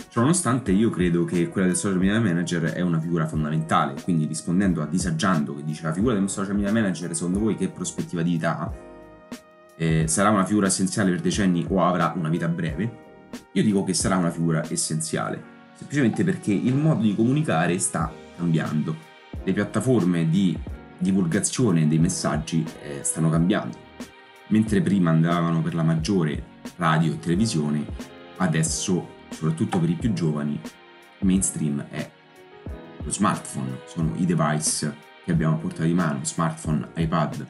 Ciononostante 0.10 0.72
io 0.72 0.90
credo 0.90 1.26
che 1.26 1.48
quella 1.50 1.68
del 1.68 1.76
social 1.76 2.00
media 2.00 2.20
manager 2.20 2.64
è 2.72 2.82
una 2.82 3.00
figura 3.00 3.28
fondamentale, 3.28 4.02
quindi 4.02 4.26
rispondendo 4.26 4.82
a 4.82 4.88
Disagiando 4.88 5.54
che 5.56 5.64
dice 5.64 5.84
la 5.84 5.94
figura 5.94 6.16
del 6.16 6.30
social 6.30 6.56
media 6.56 6.72
manager 6.72 7.14
secondo 7.14 7.40
voi 7.40 7.56
che 7.56 7.70
prospettiva 7.70 8.24
di 8.24 8.36
età? 8.36 8.87
Eh, 9.80 10.08
sarà 10.08 10.32
una 10.32 10.44
figura 10.44 10.66
essenziale 10.66 11.12
per 11.12 11.22
decenni 11.22 11.64
o 11.70 11.84
avrà 11.84 12.12
una 12.16 12.30
vita 12.30 12.48
breve? 12.48 13.06
Io 13.52 13.62
dico 13.62 13.84
che 13.84 13.94
sarà 13.94 14.18
una 14.18 14.32
figura 14.32 14.64
essenziale, 14.68 15.40
semplicemente 15.76 16.24
perché 16.24 16.52
il 16.52 16.74
modo 16.74 17.04
di 17.04 17.14
comunicare 17.14 17.78
sta 17.78 18.12
cambiando, 18.36 18.96
le 19.44 19.54
piattaforme 19.54 20.30
di 20.30 20.58
divulgazione 20.98 21.88
dei 21.88 22.00
messaggi 22.00 22.66
eh, 22.82 23.04
stanno 23.04 23.30
cambiando. 23.30 23.78
Mentre 24.48 24.82
prima 24.82 25.12
andavano 25.12 25.62
per 25.62 25.76
la 25.76 25.84
maggiore 25.84 26.44
radio 26.78 27.14
e 27.14 27.20
televisione, 27.20 27.86
adesso, 28.38 29.08
soprattutto 29.30 29.78
per 29.80 29.90
i 29.90 29.96
più 29.96 30.12
giovani, 30.12 30.60
il 31.20 31.28
mainstream 31.28 31.86
è 31.90 32.10
lo 33.04 33.12
smartphone, 33.12 33.82
sono 33.86 34.12
i 34.16 34.26
device 34.26 34.96
che 35.24 35.32
abbiamo 35.32 35.56
a 35.56 35.60
portata 35.60 35.84
di 35.84 35.94
mano, 35.94 36.24
smartphone, 36.24 36.90
iPad, 36.96 37.46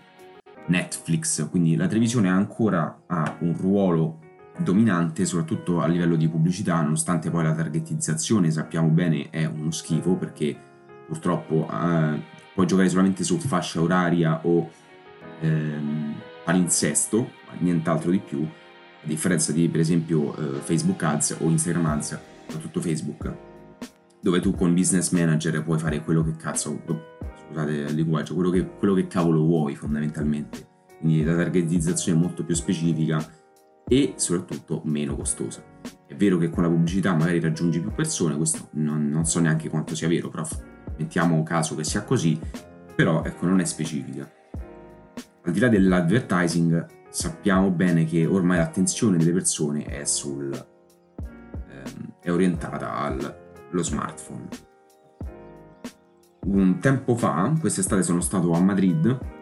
Netflix, 0.68 1.50
quindi 1.50 1.76
la 1.76 1.88
televisione 1.88 2.30
ancora 2.30 3.04
ha 3.08 3.38
un 3.40 3.56
ruolo 3.58 4.20
dominante 4.58 5.26
soprattutto 5.26 5.82
a 5.82 5.88
livello 5.88 6.16
di 6.16 6.28
pubblicità, 6.28 6.82
nonostante 6.82 7.30
poi 7.30 7.44
la 7.44 7.54
targetizzazione 7.54 8.52
sappiamo 8.52 8.88
bene 8.90 9.30
è 9.30 9.46
uno 9.46 9.72
schifo 9.72 10.16
perché 10.16 10.56
purtroppo 11.06 11.70
eh, 11.72 12.22
puoi 12.54 12.66
giocare 12.66 12.90
solamente 12.90 13.24
su 13.24 13.38
fascia 13.38 13.82
oraria 13.82 14.40
o 14.44 14.70
ehm, 15.40 16.16
palinsesto, 16.44 17.30
nient'altro 17.60 18.12
di 18.12 18.20
più, 18.20 18.42
a 18.42 19.08
differenza 19.08 19.52
di 19.52 19.68
per 19.70 19.80
esempio 19.80 20.36
eh, 20.36 20.60
Facebook 20.60 21.02
Ads 21.04 21.38
o 21.40 21.50
Instagram 21.50 21.86
Ads, 21.86 22.20
soprattutto 22.48 22.82
Facebook, 22.82 23.47
dove 24.22 24.40
tu 24.40 24.54
con 24.54 24.74
Business 24.74 25.12
Manager 25.12 25.64
puoi 25.64 25.80
fare 25.80 26.04
quello 26.04 26.24
che 26.24 26.36
cazzo, 26.36 26.82
scusate 27.48 27.72
il 27.72 27.96
linguaggio, 27.96 28.34
quello 28.34 28.50
che, 28.50 28.68
quello 28.78 28.94
che 28.94 29.08
cavolo 29.08 29.44
vuoi 29.44 29.76
fondamentalmente. 29.76 30.68
Quindi 31.00 31.24
la 31.24 31.36
targetizzazione 31.36 32.18
è 32.18 32.22
molto 32.22 32.44
più 32.44 32.56
specifica 32.56 33.26
e 33.88 34.14
soprattutto 34.18 34.82
meno 34.86 35.16
costosa. 35.16 35.64
È 36.06 36.16
vero 36.16 36.38
che 36.38 36.50
con 36.50 36.64
la 36.64 36.70
pubblicità 36.70 37.14
magari 37.14 37.40
raggiungi 37.40 37.80
più 37.80 37.92
persone, 37.92 38.36
questo 38.36 38.70
non, 38.74 39.08
non 39.08 39.26
so 39.26 39.40
neanche 39.40 39.70
quanto 39.70 39.96
sia 39.96 40.08
vero, 40.08 40.30
però 40.30 40.46
mettiamo 40.98 41.42
caso 41.44 41.76
che 41.76 41.84
sia 41.84 42.04
così, 42.04 42.40
però 42.96 43.24
ecco 43.24 43.46
non 43.46 43.60
è 43.60 43.66
specifica. 43.66 44.30
Al 45.44 45.54
di 45.54 45.60
là 45.60 45.70
dell'advertising 45.70 46.86
sappiamo 47.10 47.72
bene 47.72 48.04
che 48.06 48.26
ormai 48.26 48.58
l'attenzione 48.58 49.18
delle 49.18 49.32
persone 49.32 49.86
è, 49.86 50.04
sul, 50.04 50.52
ehm, 50.52 52.14
è 52.22 52.32
orientata 52.32 52.92
allo 53.72 53.84
smartphone. 53.84 54.48
Un 56.48 56.80
tempo 56.80 57.16
fa, 57.16 57.54
quest'estate 57.60 58.04
sono 58.04 58.22
stato 58.22 58.52
a 58.54 58.62
Madrid 58.62 59.36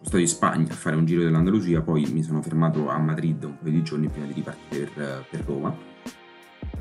sono 0.00 0.06
stato 0.08 0.18
in 0.18 0.28
Spagna 0.28 0.72
a 0.72 0.76
fare 0.76 0.96
un 0.96 1.04
giro 1.04 1.22
dell'Andalusia, 1.22 1.82
poi 1.82 2.06
mi 2.10 2.22
sono 2.22 2.40
fermato 2.40 2.88
a 2.88 2.96
Madrid 2.98 3.44
un 3.44 3.58
paio 3.58 3.72
di 3.72 3.82
giorni 3.82 4.08
prima 4.08 4.26
di 4.26 4.32
ripartire 4.32 4.86
per, 4.86 5.44
Roma. 5.44 5.76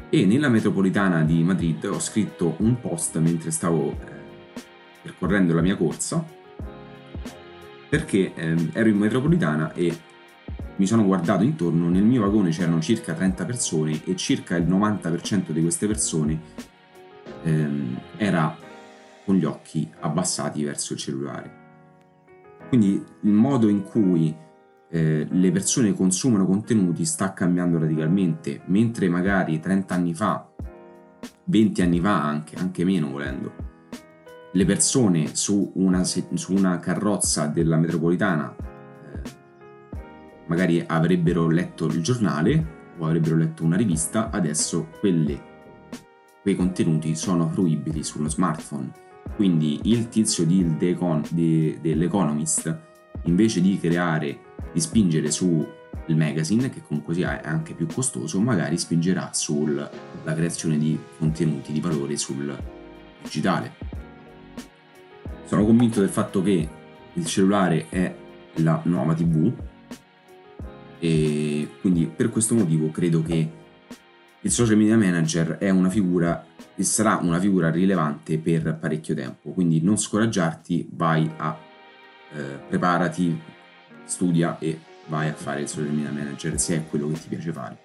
E 0.10 0.26
nella 0.26 0.48
metropolitana 0.48 1.24
di 1.24 1.44
Madrid 1.44 1.84
ho 1.84 2.00
scritto 2.00 2.56
un 2.60 2.80
post 2.80 3.18
mentre 3.20 3.52
stavo 3.52 3.92
eh, 3.92 4.62
percorrendo 5.02 5.54
la 5.54 5.62
mia 5.62 5.76
corsa, 5.76 6.26
perché 7.90 8.34
eh, 8.34 8.70
ero 8.72 8.88
in 8.88 8.98
metropolitana 8.98 9.74
e 9.74 9.94
mi 10.80 10.88
sono 10.88 11.04
guardato 11.04 11.44
intorno, 11.44 11.90
nel 11.90 12.04
mio 12.04 12.22
vagone 12.22 12.52
c'erano 12.52 12.80
circa 12.80 13.14
30 13.14 13.46
persone 13.46 14.02
e 14.06 14.16
circa 14.16 14.56
il 14.56 14.66
90% 14.66 15.52
di 15.52 15.62
queste 15.62 15.88
persone 15.88 16.40
ehm, 17.44 18.00
era 18.16 18.56
con 19.26 19.36
gli 19.36 19.44
occhi 19.44 19.90
abbassati 20.00 20.64
verso 20.64 20.94
il 20.94 21.00
cellulare. 21.00 21.58
Quindi 22.70 23.04
il 23.22 23.32
modo 23.32 23.68
in 23.68 23.84
cui 23.84 24.34
eh, 24.90 25.28
le 25.30 25.52
persone 25.52 25.94
consumano 25.94 26.46
contenuti 26.46 27.04
sta 27.04 27.34
cambiando 27.34 27.78
radicalmente, 27.78 28.62
mentre 28.68 29.10
magari 29.10 29.60
30 29.60 29.94
anni 29.94 30.14
fa, 30.14 30.50
20 31.44 31.82
anni 31.82 32.00
fa 32.00 32.24
anche, 32.24 32.56
anche 32.56 32.86
meno 32.86 33.10
volendo, 33.10 33.54
le 34.54 34.66
persone 34.66 35.36
su 35.36 35.74
una, 35.76 36.06
su 36.06 36.54
una 36.54 36.80
carrozza 36.80 37.48
della 37.48 37.76
metropolitana 37.76 38.69
magari 40.50 40.84
avrebbero 40.86 41.48
letto 41.48 41.86
il 41.86 42.04
giornale 42.04 42.78
o 42.98 43.06
avrebbero 43.06 43.38
letto 43.38 43.64
una 43.64 43.78
rivista, 43.78 44.30
adesso 44.30 44.90
quelle, 45.00 45.42
quei 46.42 46.56
contenuti 46.56 47.16
sono 47.16 47.48
fruibili 47.48 48.04
sullo 48.04 48.28
smartphone 48.28 49.08
quindi 49.36 49.80
il 49.84 50.10
tizio 50.10 50.46
di, 50.46 50.76
di, 51.30 51.78
dell'Economist, 51.80 52.78
invece 53.24 53.62
di 53.62 53.80
creare, 53.80 54.38
di 54.74 54.82
spingere 54.82 55.32
sul 55.32 55.66
magazine, 56.08 56.70
che 56.70 56.82
comunque 56.86 57.14
sia 57.14 57.42
è 57.42 57.48
anche 57.48 57.74
più 57.74 57.88
costoso, 57.88 58.42
magari 58.42 58.78
spingerà 58.78 59.30
sulla 59.32 59.90
creazione 60.26 60.78
di 60.78 61.00
contenuti 61.18 61.72
di 61.72 61.80
valore 61.80 62.18
sul 62.18 62.54
digitale. 63.22 63.74
Sono 65.46 65.66
convinto 65.66 66.02
del 66.02 66.10
fatto 66.10 66.42
che 66.42 66.70
il 67.14 67.26
cellulare 67.26 67.88
è 67.90 68.14
la 68.56 68.82
nuova 68.84 69.14
TV 69.14 69.52
e 71.00 71.68
quindi 71.82 72.06
per 72.14 72.30
questo 72.30 72.56
motivo 72.56 72.92
credo 72.92 73.22
che 73.24 73.50
il 74.42 74.52
social 74.52 74.78
media 74.78 74.98
manager 74.98 75.58
è 75.58 75.70
una 75.70 75.90
figura 75.90 76.46
e 76.76 76.84
sarà 76.84 77.20
una 77.22 77.40
figura 77.40 77.70
rilevante 77.70 78.38
per 78.38 78.78
parecchio 78.80 79.14
tempo, 79.14 79.52
quindi 79.52 79.82
non 79.82 79.98
scoraggiarti, 79.98 80.90
vai 80.94 81.30
a 81.38 81.58
eh, 82.34 82.42
preparati, 82.68 83.38
studia 84.06 84.58
e 84.60 84.80
vai 85.08 85.28
a 85.28 85.34
fare 85.34 85.62
il 85.62 85.68
social 85.68 85.92
media 85.92 86.12
manager 86.12 86.58
se 86.60 86.76
è 86.76 86.88
quello 86.88 87.10
che 87.10 87.20
ti 87.20 87.28
piace 87.28 87.52
fare. 87.52 87.78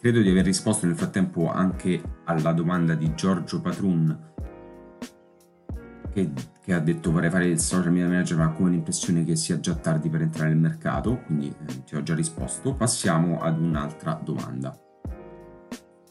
Credo 0.00 0.20
di 0.20 0.30
aver 0.30 0.44
risposto 0.44 0.86
nel 0.86 0.94
frattempo 0.94 1.50
anche 1.50 2.00
alla 2.24 2.52
domanda 2.52 2.94
di 2.94 3.14
Giorgio 3.16 3.60
Patrun 3.60 4.16
che, 6.12 6.30
che, 6.68 6.74
ha 6.74 6.80
detto 6.80 7.10
vorrei 7.10 7.30
fare 7.30 7.46
il 7.46 7.58
social 7.58 7.90
media 7.90 8.08
manager 8.08 8.36
ma 8.36 8.50
come 8.50 8.68
l'impressione 8.68 9.24
che 9.24 9.36
sia 9.36 9.58
già 9.58 9.74
tardi 9.74 10.10
per 10.10 10.20
entrare 10.20 10.50
nel 10.50 10.58
mercato, 10.58 11.22
quindi 11.24 11.48
eh, 11.48 11.84
ti 11.84 11.96
ho 11.96 12.02
già 12.02 12.14
risposto. 12.14 12.74
Passiamo 12.74 13.40
ad 13.40 13.58
un'altra 13.58 14.20
domanda. 14.22 14.78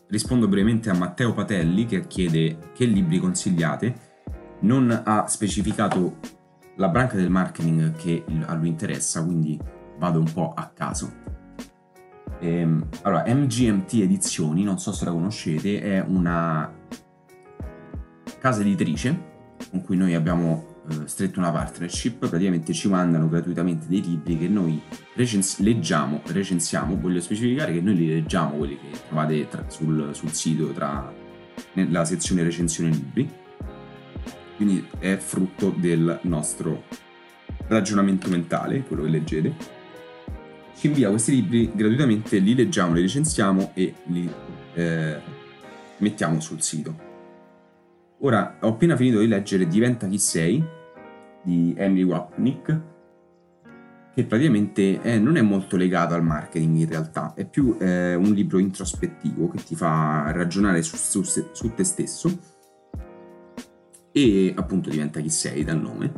Rispondo 0.08 0.48
brevemente 0.48 0.90
a 0.90 0.96
Matteo 0.96 1.34
Patelli 1.34 1.86
che 1.86 2.08
chiede 2.08 2.72
che 2.74 2.86
libri 2.86 3.20
consigliate. 3.20 4.06
Non 4.62 5.04
ha 5.06 5.28
specificato 5.28 6.18
la 6.78 6.90
branca 6.90 7.18
del 7.18 7.30
marketing 7.30 7.96
che 7.96 8.26
a 8.46 8.56
lui 8.56 8.70
interessa, 8.70 9.24
quindi 9.24 9.60
vado 10.00 10.18
un 10.18 10.32
po' 10.34 10.54
a 10.56 10.72
caso. 10.74 11.14
Ehm, 12.40 12.84
allora, 13.04 13.24
MGMT 13.28 13.94
Edizioni, 13.94 14.64
non 14.64 14.80
so 14.80 14.92
se 14.92 15.06
la 15.06 15.12
conoscete, 15.12 15.82
è 15.82 16.00
una 16.00 16.74
casa 18.40 18.62
editrice 18.62 19.36
con 19.70 19.82
cui 19.82 19.98
noi 19.98 20.14
abbiamo 20.14 20.76
eh, 20.90 21.08
stretto 21.08 21.40
una 21.40 21.52
partnership, 21.52 22.28
praticamente 22.28 22.74
ci 22.74 22.88
mandano 22.88 23.28
gratuitamente 23.28 23.88
dei 23.88 24.02
libri 24.02 24.38
che 24.38 24.48
noi 24.48 24.82
recens- 25.16 25.60
leggiamo, 25.60 26.22
recensiamo, 26.26 26.98
voglio 27.00 27.20
specificare 27.20 27.74
che 27.74 27.82
noi 27.82 27.96
li 27.96 28.08
leggiamo 28.08 28.56
quelli 28.58 28.78
che 28.78 28.98
trovate 29.08 29.48
tra, 29.50 29.70
sul, 29.70 30.12
sul, 30.14 30.32
sito 30.32 30.72
tra, 30.72 31.14
nella 31.74 32.06
sezione 32.06 32.44
recensione 32.44 32.90
libri, 32.90 33.30
quindi 34.56 34.88
è 35.00 35.18
frutto 35.18 35.74
del 35.76 36.20
nostro 36.24 36.84
ragionamento 37.68 38.30
mentale, 38.30 38.84
quello 38.84 39.04
che 39.04 39.10
leggete. 39.10 39.56
Ci 40.78 40.88
invia 40.88 41.10
questi 41.10 41.36
libri 41.36 41.72
gratuitamente, 41.74 42.38
li 42.38 42.56
leggiamo, 42.56 42.94
li 42.94 43.02
recensiamo 43.02 43.72
e 43.74 43.94
li 44.06 44.30
eh, 44.74 45.20
mettiamo 45.98 46.40
sul 46.40 46.62
sito. 46.62 47.07
Ora 48.20 48.58
ho 48.62 48.70
appena 48.70 48.96
finito 48.96 49.20
di 49.20 49.28
leggere 49.28 49.68
Diventa 49.68 50.08
chi 50.08 50.18
sei 50.18 50.64
di 51.44 51.74
Emily 51.78 52.04
Wapnick 52.04 52.82
che 54.18 54.26
praticamente 54.26 55.00
è, 55.00 55.20
non 55.20 55.38
è 55.38 55.44
molto 55.44 55.78
legato 55.78 56.16
al 56.16 56.24
marketing 56.24 56.76
in 56.78 56.90
realtà, 56.90 57.36
è 57.36 57.46
più 57.46 57.78
eh, 57.80 58.16
un 58.16 58.34
libro 58.34 58.58
introspettivo 58.58 59.48
che 59.48 59.64
ti 59.64 59.76
fa 59.76 60.32
ragionare 60.32 60.82
su, 60.82 60.96
su, 60.96 61.22
su 61.22 61.74
te 61.76 61.84
stesso 61.84 62.36
e 64.12 64.54
appunto 64.58 64.90
diventa 64.90 65.20
chi 65.20 65.30
sei 65.30 65.64
dal 65.64 65.80
nome. 65.80 66.14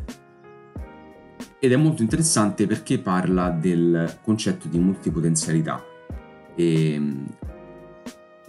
Ed 1.60 1.74
è 1.74 1.76
molto 1.76 2.02
interessante 2.02 2.66
perché 2.68 3.00
parla 3.00 3.50
del 3.50 4.20
concetto 4.22 4.70
di 4.70 4.80
multipotenzialità. 4.80 5.84
E, 6.56 7.02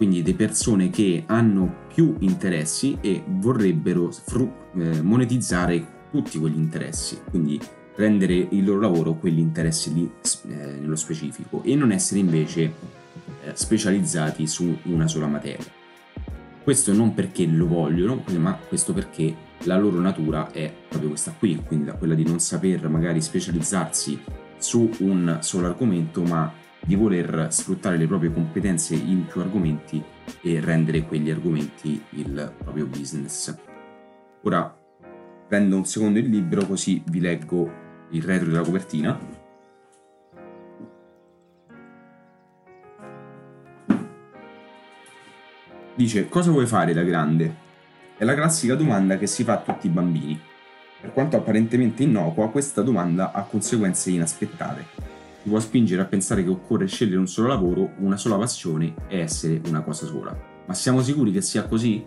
quindi 0.01 0.23
di 0.23 0.33
persone 0.33 0.89
che 0.89 1.25
hanno 1.27 1.85
più 1.93 2.15
interessi 2.21 2.97
e 3.01 3.23
vorrebbero 3.23 4.09
eh, 4.73 4.99
monetizzare 4.99 6.07
tutti 6.09 6.39
quegli 6.39 6.57
interessi. 6.57 7.19
Quindi 7.29 7.61
rendere 7.97 8.33
il 8.33 8.65
loro 8.65 8.79
lavoro 8.79 9.13
quegli 9.13 9.37
interessi 9.37 9.93
lì 9.93 10.11
eh, 10.47 10.79
nello 10.79 10.95
specifico 10.95 11.61
e 11.61 11.75
non 11.75 11.91
essere 11.91 12.19
invece 12.19 12.61
eh, 13.43 13.51
specializzati 13.53 14.47
su 14.47 14.75
una 14.85 15.07
sola 15.07 15.27
materia. 15.27 15.71
Questo 16.63 16.93
non 16.93 17.13
perché 17.13 17.45
lo 17.45 17.67
vogliono, 17.67 18.23
ma 18.39 18.55
questo 18.55 18.93
perché 18.93 19.35
la 19.65 19.77
loro 19.77 19.99
natura 19.99 20.49
è 20.49 20.73
proprio 20.89 21.09
questa 21.09 21.35
qui, 21.37 21.61
quindi 21.63 21.91
quella 21.99 22.15
di 22.15 22.23
non 22.25 22.39
saper 22.39 22.89
magari 22.89 23.21
specializzarsi 23.21 24.19
su 24.57 24.89
un 25.01 25.37
solo 25.41 25.67
argomento, 25.67 26.23
ma 26.23 26.51
di 26.83 26.95
voler 26.95 27.47
sfruttare 27.51 27.97
le 27.97 28.07
proprie 28.07 28.33
competenze 28.33 28.95
in 28.95 29.25
più 29.25 29.41
argomenti 29.41 30.03
e 30.41 30.59
rendere 30.59 31.03
quegli 31.03 31.29
argomenti 31.29 32.03
il 32.11 32.53
proprio 32.57 32.87
business. 32.87 33.55
Ora 34.43 34.75
prendo 35.47 35.75
un 35.75 35.85
secondo 35.85 36.17
il 36.17 36.29
libro 36.29 36.65
così 36.65 37.03
vi 37.07 37.19
leggo 37.19 37.69
il 38.11 38.23
retro 38.23 38.47
della 38.47 38.63
copertina. 38.63 39.39
Dice 45.93 46.29
cosa 46.29 46.51
vuoi 46.51 46.65
fare 46.65 46.93
da 46.93 47.03
grande? 47.03 47.69
È 48.17 48.23
la 48.23 48.33
classica 48.33 48.75
domanda 48.75 49.17
che 49.17 49.27
si 49.27 49.43
fa 49.43 49.53
a 49.53 49.61
tutti 49.61 49.87
i 49.87 49.89
bambini. 49.89 50.39
Per 51.01 51.11
quanto 51.13 51.37
apparentemente 51.37 52.03
innocua, 52.03 52.49
questa 52.49 52.81
domanda 52.81 53.31
ha 53.31 53.43
conseguenze 53.43 54.11
inaspettate. 54.11 55.00
Ti 55.43 55.49
può 55.49 55.59
spingere 55.59 56.01
a 56.01 56.05
pensare 56.05 56.43
che 56.43 56.49
occorre 56.49 56.85
scegliere 56.87 57.17
un 57.17 57.27
solo 57.27 57.47
lavoro, 57.47 57.93
una 57.99 58.17
sola 58.17 58.37
passione 58.37 58.93
e 59.07 59.19
essere 59.19 59.61
una 59.67 59.81
cosa 59.81 60.05
sola. 60.05 60.37
Ma 60.67 60.73
siamo 60.73 61.01
sicuri 61.01 61.31
che 61.31 61.41
sia 61.41 61.65
così? 61.65 62.05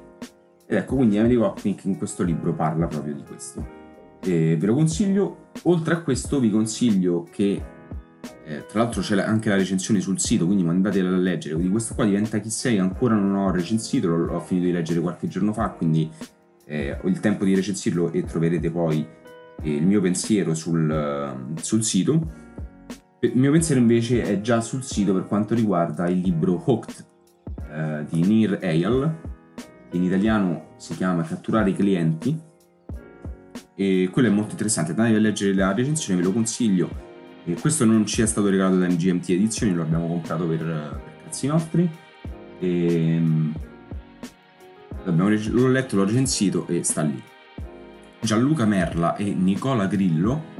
Ed 0.66 0.76
ecco, 0.76 0.96
quindi 0.96 1.16
Emily 1.16 1.36
Wapnick 1.36 1.84
in 1.84 1.98
questo 1.98 2.22
libro 2.22 2.54
parla 2.54 2.86
proprio 2.86 3.14
di 3.14 3.22
questo 3.22 3.82
eh, 4.24 4.56
ve 4.58 4.66
lo 4.66 4.74
consiglio. 4.74 5.50
Oltre 5.62 5.94
a 5.94 6.00
questo 6.00 6.40
vi 6.40 6.50
consiglio 6.50 7.26
che, 7.30 7.62
eh, 8.44 8.66
tra 8.66 8.82
l'altro 8.82 9.00
c'è 9.00 9.18
anche 9.20 9.48
la 9.48 9.56
recensione 9.56 10.00
sul 10.00 10.18
sito, 10.18 10.46
quindi 10.46 10.64
mandatela 10.64 11.08
a 11.08 11.18
leggere, 11.18 11.54
quindi 11.54 11.70
questo 11.70 11.94
qua 11.94 12.04
diventa 12.04 12.38
chi 12.38 12.50
sei, 12.50 12.78
ancora 12.78 13.14
non 13.14 13.34
ho 13.34 13.50
recensito, 13.50 14.08
l'ho, 14.08 14.40
finito 14.40 14.66
di 14.66 14.72
leggere 14.72 15.00
qualche 15.00 15.28
giorno 15.28 15.52
fa, 15.52 15.70
quindi 15.70 16.10
eh, 16.66 16.98
ho 17.00 17.08
il 17.08 17.20
tempo 17.20 17.44
di 17.44 17.54
recensirlo 17.54 18.12
e 18.12 18.24
troverete 18.24 18.70
poi 18.70 19.06
eh, 19.62 19.74
il 19.74 19.86
mio 19.86 20.00
pensiero 20.00 20.54
sul, 20.54 21.54
sul 21.60 21.84
sito. 21.84 22.42
Il 23.24 23.38
mio 23.38 23.52
pensiero 23.52 23.80
invece 23.80 24.22
è 24.22 24.40
già 24.42 24.60
sul 24.60 24.82
sito 24.82 25.14
per 25.14 25.24
quanto 25.26 25.54
riguarda 25.54 26.08
il 26.08 26.20
libro 26.20 26.62
Hooked 26.62 27.06
eh, 27.70 28.04
di 28.10 28.20
Nir 28.22 28.58
Eyal, 28.60 29.18
in 29.92 30.02
italiano 30.02 30.74
si 30.76 30.94
chiama 30.94 31.22
Catturare 31.22 31.70
i 31.70 31.74
clienti, 31.74 32.38
e 33.74 34.10
quello 34.12 34.28
è 34.28 34.30
molto 34.30 34.52
interessante. 34.52 34.90
Andatevi 34.90 35.16
a 35.16 35.20
leggere 35.20 35.54
la 35.54 35.72
recensione, 35.72 36.20
ve 36.20 36.26
lo 36.26 36.32
consiglio. 36.32 37.02
E 37.44 37.54
questo 37.54 37.84
non 37.86 38.04
ci 38.04 38.20
è 38.20 38.26
stato 38.26 38.48
regalato 38.48 38.78
da 38.78 38.86
NGMT 38.86 39.30
Edizioni, 39.30 39.72
lo 39.72 39.82
abbiamo 39.82 40.06
comprato 40.06 40.46
per, 40.46 40.58
per 40.58 41.22
cazzi 41.24 41.46
nostri. 41.46 41.90
E, 42.58 43.22
l'ho 45.04 45.68
letto, 45.68 45.96
l'ho 45.96 46.04
recensito 46.04 46.66
e 46.66 46.82
sta 46.84 47.02
lì. 47.02 47.22
Gianluca 48.20 48.66
Merla 48.66 49.16
e 49.16 49.32
Nicola 49.32 49.86
Grillo 49.86 50.52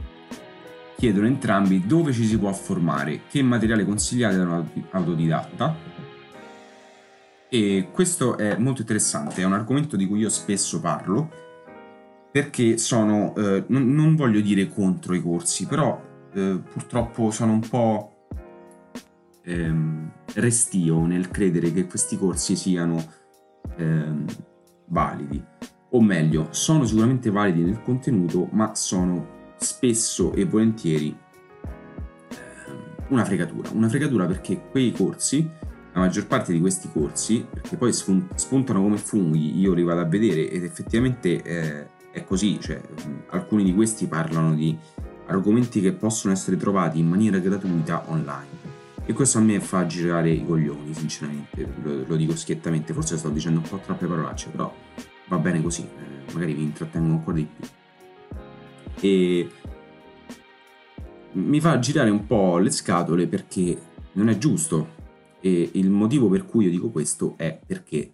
chiedono 0.96 1.26
entrambi 1.26 1.86
dove 1.86 2.12
ci 2.12 2.24
si 2.24 2.38
può 2.38 2.52
formare, 2.52 3.22
che 3.28 3.42
materiale 3.42 3.84
consigliate 3.84 4.36
da 4.36 4.42
un 4.42 4.66
autodidatta. 4.90 5.92
E 7.48 7.88
questo 7.92 8.36
è 8.36 8.56
molto 8.56 8.80
interessante, 8.80 9.42
è 9.42 9.44
un 9.44 9.52
argomento 9.52 9.96
di 9.96 10.06
cui 10.06 10.20
io 10.20 10.28
spesso 10.28 10.80
parlo 10.80 11.42
perché 12.34 12.78
sono, 12.78 13.32
eh, 13.36 13.62
non, 13.68 13.94
non, 13.94 14.16
voglio 14.16 14.40
dire 14.40 14.68
contro 14.68 15.14
i 15.14 15.22
corsi, 15.22 15.66
però 15.66 16.02
eh, 16.32 16.60
purtroppo 16.68 17.30
sono 17.30 17.52
un 17.52 17.60
po' 17.60 18.26
ehm, 19.44 20.10
restio 20.34 21.06
nel 21.06 21.30
credere 21.30 21.72
che 21.72 21.86
questi 21.86 22.18
corsi 22.18 22.56
siano 22.56 23.04
ehm, 23.76 24.24
validi. 24.86 25.40
O 25.90 26.00
meglio, 26.00 26.48
sono 26.50 26.84
sicuramente 26.84 27.30
validi 27.30 27.62
nel 27.62 27.80
contenuto, 27.82 28.48
ma 28.50 28.74
sono 28.74 29.33
spesso 29.56 30.32
e 30.32 30.44
volentieri 30.44 31.16
ehm, 32.30 33.06
una 33.08 33.24
fregatura. 33.24 33.70
Una 33.72 33.88
fregatura 33.88 34.26
perché 34.26 34.60
quei 34.70 34.92
corsi, 34.92 35.48
la 35.92 36.00
maggior 36.00 36.26
parte 36.26 36.52
di 36.52 36.60
questi 36.60 36.90
corsi, 36.92 37.46
perché 37.50 37.76
poi 37.76 37.92
spuntano 37.92 38.82
come 38.82 38.96
funghi, 38.96 39.58
io 39.58 39.72
li 39.72 39.82
vado 39.82 40.00
a 40.00 40.04
vedere 40.04 40.50
ed 40.50 40.64
effettivamente 40.64 41.42
eh, 41.42 41.88
è 42.10 42.24
così, 42.24 42.58
cioè, 42.60 42.80
alcuni 43.30 43.64
di 43.64 43.74
questi 43.74 44.06
parlano 44.06 44.54
di 44.54 44.76
argomenti 45.26 45.80
che 45.80 45.92
possono 45.92 46.32
essere 46.32 46.56
trovati 46.56 46.98
in 46.98 47.08
maniera 47.08 47.38
gratuita 47.38 48.04
online. 48.06 48.62
E 49.06 49.12
questo 49.12 49.38
a 49.38 49.40
me 49.42 49.60
fa 49.60 49.86
girare 49.86 50.30
i 50.30 50.44
coglioni, 50.44 50.94
sinceramente, 50.94 51.68
lo, 51.82 52.04
lo 52.06 52.16
dico 52.16 52.34
schiettamente, 52.36 52.92
forse 52.92 53.18
sto 53.18 53.28
dicendo 53.28 53.60
un 53.60 53.68
po' 53.68 53.78
troppe 53.78 54.06
parolacce, 54.06 54.48
però 54.48 54.74
va 55.28 55.38
bene 55.38 55.60
così, 55.60 55.82
eh, 55.82 56.32
magari 56.32 56.54
vi 56.54 56.62
intrattengo 56.62 57.12
ancora 57.12 57.36
di 57.36 57.46
più. 57.54 57.66
E 59.04 59.50
mi 61.32 61.60
fa 61.60 61.78
girare 61.78 62.08
un 62.08 62.26
po' 62.26 62.56
le 62.56 62.70
scatole 62.70 63.26
perché 63.26 63.78
non 64.12 64.30
è 64.30 64.38
giusto 64.38 64.92
e 65.42 65.72
il 65.74 65.90
motivo 65.90 66.30
per 66.30 66.46
cui 66.46 66.64
io 66.64 66.70
dico 66.70 66.88
questo 66.88 67.34
è 67.36 67.60
perché 67.66 68.12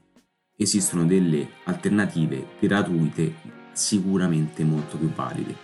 esistono 0.56 1.06
delle 1.06 1.46
alternative 1.62 2.44
gratuite 2.58 3.34
sicuramente 3.70 4.64
molto 4.64 4.96
più 4.96 5.08
validi. 5.12 5.54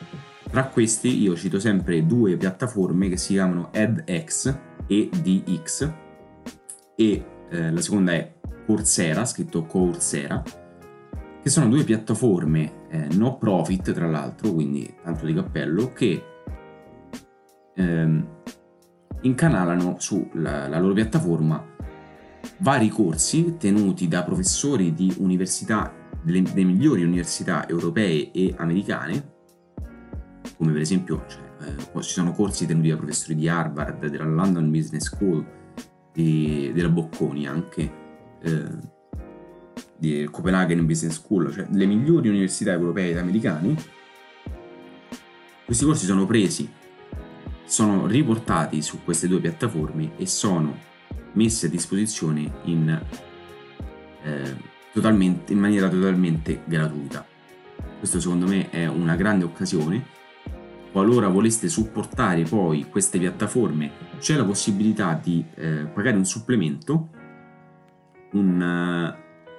Tra 0.49 0.69
questi 0.69 1.21
io 1.21 1.35
cito 1.35 1.59
sempre 1.59 2.07
due 2.07 2.37
piattaforme 2.37 3.09
che 3.09 3.17
si 3.17 3.33
chiamano 3.33 3.73
edX 3.73 4.57
e 4.87 5.09
DX 5.11 5.93
e 6.95 7.25
eh, 7.51 7.73
la 7.73 7.81
seconda 7.81 8.13
è 8.13 8.33
Coursera, 8.65 9.25
scritto 9.25 9.65
Coursera, 9.65 10.41
che 11.47 11.53
sono 11.53 11.69
due 11.69 11.85
piattaforme 11.85 12.89
eh, 12.89 13.07
no 13.13 13.39
profit 13.39 13.93
tra 13.93 14.09
l'altro, 14.09 14.51
quindi 14.51 14.93
tanto 15.01 15.27
di 15.27 15.33
cappello, 15.33 15.93
che 15.93 16.21
ehm, 17.73 18.27
incanalano 19.21 19.95
sulla 20.01 20.67
loro 20.81 20.93
piattaforma 20.93 21.65
vari 22.59 22.89
corsi 22.89 23.55
tenuti 23.59 24.09
da 24.09 24.25
professori 24.25 24.93
di 24.93 25.15
università 25.19 25.95
delle, 26.21 26.43
delle 26.43 26.65
migliori 26.65 27.05
università 27.05 27.69
europee 27.69 28.33
e 28.33 28.53
americane, 28.57 29.35
come 30.57 30.73
per 30.73 30.81
esempio 30.81 31.27
cioè, 31.29 31.43
eh, 31.61 32.03
ci 32.03 32.11
sono 32.11 32.33
corsi 32.33 32.67
tenuti 32.67 32.89
da 32.89 32.97
professori 32.97 33.37
di 33.37 33.49
Harvard, 33.49 34.05
della 34.09 34.25
London 34.25 34.69
Business 34.69 35.05
School, 35.05 35.47
di, 36.13 36.73
della 36.75 36.89
Bocconi 36.89 37.47
anche, 37.47 37.93
eh, 38.43 38.95
di 39.97 40.29
Copenaghen 40.31 40.87
Business 40.87 41.15
School, 41.15 41.53
cioè 41.53 41.67
le 41.71 41.87
migliori 41.87 42.29
università 42.29 42.73
europee 42.73 43.11
ed 43.11 43.19
americane. 43.19 43.75
Questi 45.65 45.85
corsi 45.85 46.07
sono 46.07 46.27
presi, 46.27 46.71
sono 47.65 48.07
riportati 48.07 48.83
su 48.83 49.03
queste 49.03 49.27
due 49.27 49.41
piattaforme 49.41 50.13
e 50.17 50.27
sono 50.27 50.79
messi 51.33 51.67
a 51.67 51.69
disposizione 51.69 52.53
in 52.65 53.01
eh, 54.23 54.75
in 54.99 55.59
maniera 55.59 55.89
totalmente 55.89 56.63
gratuita. 56.65 57.27
Questo 57.99 58.19
secondo 58.19 58.47
me 58.47 58.71
è 58.71 58.87
una 58.87 59.15
grande 59.15 59.45
occasione. 59.45 60.15
Qualora 60.91 61.29
voleste 61.29 61.69
supportare 61.69 62.45
poi 62.45 62.87
queste 62.89 63.19
piattaforme, 63.19 63.91
c'è 64.19 64.37
la 64.37 64.45
possibilità 64.45 65.19
di 65.23 65.45
eh, 65.55 65.85
pagare 65.93 66.17
un 66.17 66.25
supplemento, 66.25 67.09
un, 68.33 69.15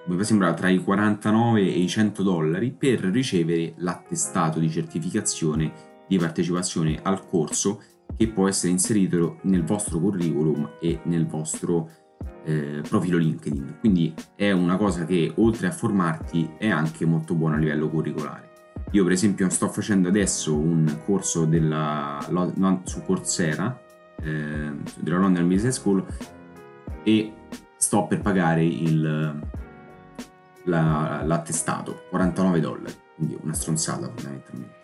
mi 0.07 0.23
sembra 0.23 0.53
tra 0.53 0.69
i 0.69 0.81
49 0.81 1.61
e 1.61 1.79
i 1.79 1.87
100 1.87 2.23
dollari, 2.23 2.71
per 2.71 3.01
ricevere 3.01 3.73
l'attestato 3.77 4.59
di 4.59 4.69
certificazione 4.69 5.71
di 6.07 6.17
partecipazione 6.17 6.99
al 7.03 7.27
corso 7.27 7.81
che 8.15 8.29
può 8.29 8.47
essere 8.47 8.71
inserito 8.71 9.39
nel 9.43 9.63
vostro 9.63 9.99
curriculum 9.99 10.77
e 10.79 11.01
nel 11.03 11.27
vostro 11.27 11.89
eh, 12.45 12.81
profilo 12.87 13.17
LinkedIn. 13.17 13.77
Quindi 13.79 14.13
è 14.35 14.51
una 14.51 14.77
cosa 14.77 15.05
che 15.05 15.33
oltre 15.35 15.67
a 15.67 15.71
formarti 15.71 16.51
è 16.57 16.69
anche 16.69 17.05
molto 17.05 17.35
buona 17.35 17.57
a 17.57 17.59
livello 17.59 17.89
curricolare. 17.89 18.45
Io 18.91 19.03
per 19.03 19.11
esempio 19.11 19.49
sto 19.49 19.67
facendo 19.67 20.07
adesso 20.07 20.55
un 20.55 20.99
corso 21.05 21.43
della, 21.43 22.25
su 22.83 23.03
Coursera, 23.03 23.77
eh, 24.21 24.71
della 24.99 25.17
London 25.17 25.47
Business 25.49 25.75
School, 25.75 26.05
e 27.03 27.33
sto 27.75 28.07
per 28.07 28.21
pagare 28.21 28.63
il, 28.63 29.41
la, 30.67 31.23
l'attestato, 31.25 32.03
49 32.09 32.59
dollari, 32.59 32.93
quindi 33.15 33.37
una 33.41 33.53
stronzata 33.53 34.11
fondamentalmente. 34.13 34.75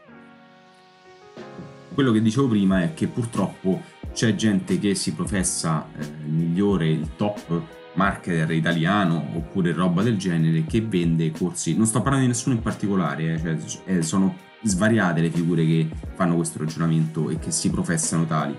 Quello 1.94 2.12
che 2.12 2.22
dicevo 2.22 2.48
prima 2.48 2.82
è 2.82 2.94
che 2.94 3.08
purtroppo 3.08 3.82
c'è 4.12 4.34
gente 4.36 4.80
che 4.80 4.96
si 4.96 5.14
professa 5.14 5.88
eh, 5.96 6.04
il 6.04 6.32
migliore, 6.32 6.90
il 6.90 7.16
top 7.16 7.62
marketer 7.94 8.50
italiano 8.52 9.24
oppure 9.36 9.72
roba 9.72 10.02
del 10.02 10.18
genere 10.18 10.66
che 10.66 10.82
vende 10.82 11.30
corsi. 11.30 11.76
Non 11.76 11.86
sto 11.86 12.02
parlando 12.02 12.26
di 12.26 12.32
nessuno 12.32 12.56
in 12.56 12.62
particolare, 12.62 13.34
eh, 13.34 13.68
cioè, 13.68 13.98
eh, 13.98 14.02
sono 14.02 14.36
svariate 14.64 15.22
le 15.22 15.30
figure 15.30 15.66
che 15.66 15.90
fanno 16.16 16.36
questo 16.36 16.60
ragionamento 16.60 17.30
e 17.30 17.38
che 17.38 17.52
si 17.52 17.70
professano 17.70 18.26
tali. 18.26 18.56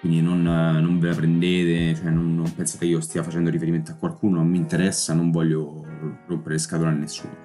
Quindi 0.00 0.20
non, 0.20 0.42
non 0.42 0.98
ve 0.98 1.08
la 1.08 1.14
prendete, 1.14 1.94
cioè 1.96 2.10
non, 2.10 2.36
non, 2.36 2.54
pensate 2.54 2.84
che 2.84 2.92
io 2.92 3.00
stia 3.00 3.22
facendo 3.22 3.50
riferimento 3.50 3.92
a 3.92 3.94
qualcuno, 3.94 4.36
non 4.36 4.48
mi 4.48 4.58
interessa, 4.58 5.14
non 5.14 5.30
voglio 5.30 5.85
rompere 6.26 6.58
scatole 6.58 6.90
a 6.90 6.92
nessuno. 6.92 7.44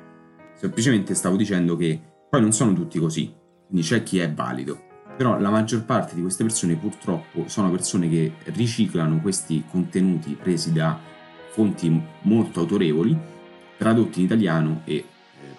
Semplicemente 0.55 1.15
stavo 1.15 1.35
dicendo 1.35 1.75
che 1.75 1.99
poi 2.29 2.41
non 2.41 2.51
sono 2.51 2.73
tutti 2.73 2.99
così, 2.99 3.33
quindi 3.67 3.85
c'è 3.85 4.03
chi 4.03 4.19
è 4.19 4.31
valido. 4.31 4.89
Però 5.17 5.39
la 5.39 5.49
maggior 5.49 5.83
parte 5.83 6.15
di 6.15 6.21
queste 6.21 6.43
persone 6.43 6.75
purtroppo 6.75 7.47
sono 7.47 7.69
persone 7.69 8.09
che 8.09 8.33
riciclano 8.45 9.19
questi 9.19 9.63
contenuti 9.69 10.33
presi 10.33 10.71
da 10.71 10.97
fonti 11.49 12.01
molto 12.21 12.61
autorevoli, 12.61 13.17
tradotti 13.77 14.19
in 14.19 14.25
italiano 14.25 14.81
e 14.85 14.95
eh, 14.95 15.05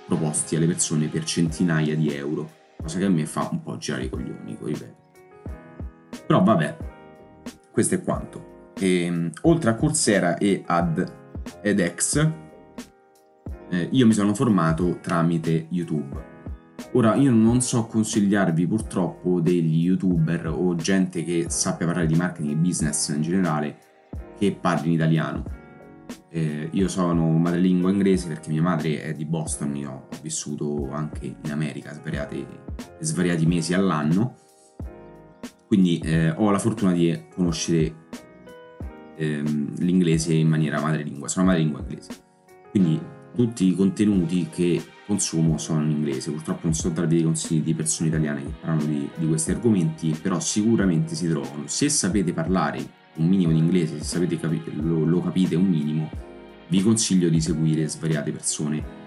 proposti 0.06 0.56
alle 0.56 0.66
persone 0.66 1.08
per 1.08 1.24
centinaia 1.24 1.94
di 1.94 2.14
euro, 2.14 2.50
cosa 2.80 2.98
che 2.98 3.04
a 3.04 3.10
me 3.10 3.26
fa 3.26 3.48
un 3.50 3.62
po' 3.62 3.76
girare 3.76 4.04
i 4.04 4.08
coglioni, 4.08 4.56
ripeto. 4.60 4.96
Però 6.26 6.42
vabbè, 6.42 6.76
questo 7.70 7.94
è 7.96 8.02
quanto. 8.02 8.70
E, 8.78 9.04
ehm, 9.04 9.30
oltre 9.42 9.70
a 9.70 9.74
Coursera 9.74 10.38
e 10.38 10.62
ad 10.66 11.20
edX, 11.62 12.30
eh, 13.72 13.88
io 13.90 14.06
mi 14.06 14.12
sono 14.12 14.35
formato 14.35 14.98
tramite 15.00 15.66
YouTube. 15.70 16.30
Ora, 16.92 17.14
io 17.14 17.30
non 17.30 17.62
so 17.62 17.87
consigliarvi 17.87 18.66
purtroppo 18.66 19.40
degli 19.40 19.85
youtuber 19.85 20.48
o 20.48 20.74
gente 20.74 21.24
che 21.24 21.46
sappia 21.48 21.87
parlare 21.87 22.06
di 22.06 22.14
marketing 22.14 22.52
e 22.52 22.56
business 22.56 23.08
in 23.08 23.22
generale 23.22 23.78
che 24.37 24.52
parli 24.52 24.88
in 24.88 24.94
italiano. 24.94 25.61
Eh, 26.28 26.68
io 26.70 26.88
sono 26.88 27.30
madrelingua 27.30 27.90
inglese 27.90 28.28
perché 28.28 28.50
mia 28.50 28.61
madre 28.61 29.02
è 29.02 29.14
di 29.14 29.24
Boston, 29.24 29.74
io 29.76 29.90
ho 29.90 30.16
vissuto 30.20 30.90
anche 30.92 31.37
in 31.42 31.50
America 31.50 31.94
svariati, 31.94 32.46
svariati 33.00 33.46
mesi 33.46 33.72
all'anno, 33.72 34.37
quindi 35.66 35.98
eh, 36.04 36.30
ho 36.30 36.50
la 36.50 36.58
fortuna 36.58 36.92
di 36.92 37.26
conoscere 37.35 37.94
ehm, 39.16 39.76
l'inglese 39.78 40.35
in 40.35 40.48
maniera 40.48 40.78
madrelingua, 40.80 41.28
sono 41.28 41.46
madrelingua 41.46 41.80
inglese. 41.80 42.11
Quindi 42.70 43.20
tutti 43.34 43.66
i 43.66 43.74
contenuti 43.74 44.48
che 44.50 44.82
consumo 45.06 45.58
sono 45.58 45.82
in 45.82 45.90
inglese. 45.90 46.30
Purtroppo 46.30 46.60
non 46.64 46.74
so 46.74 46.88
darvi 46.88 47.16
dei 47.16 47.24
consigli 47.24 47.62
di 47.62 47.74
persone 47.74 48.08
italiane 48.08 48.42
che 48.42 48.52
parlano 48.60 48.84
di, 48.84 49.08
di, 49.16 49.26
questi 49.26 49.50
argomenti, 49.50 50.16
però 50.20 50.40
sicuramente 50.40 51.14
si 51.14 51.28
trovano. 51.28 51.64
Se 51.66 51.88
sapete 51.88 52.32
parlare 52.32 53.00
un 53.14 53.28
minimo 53.28 53.52
di 53.52 53.58
inglese, 53.58 53.98
se 53.98 54.04
sapete 54.04 54.38
capi- 54.38 54.62
lo, 54.74 55.04
lo 55.04 55.20
capite 55.20 55.54
un 55.54 55.66
minimo, 55.66 56.10
vi 56.68 56.82
consiglio 56.82 57.28
di 57.28 57.40
seguire 57.40 57.88
svariate 57.88 58.32
persone. 58.32 59.00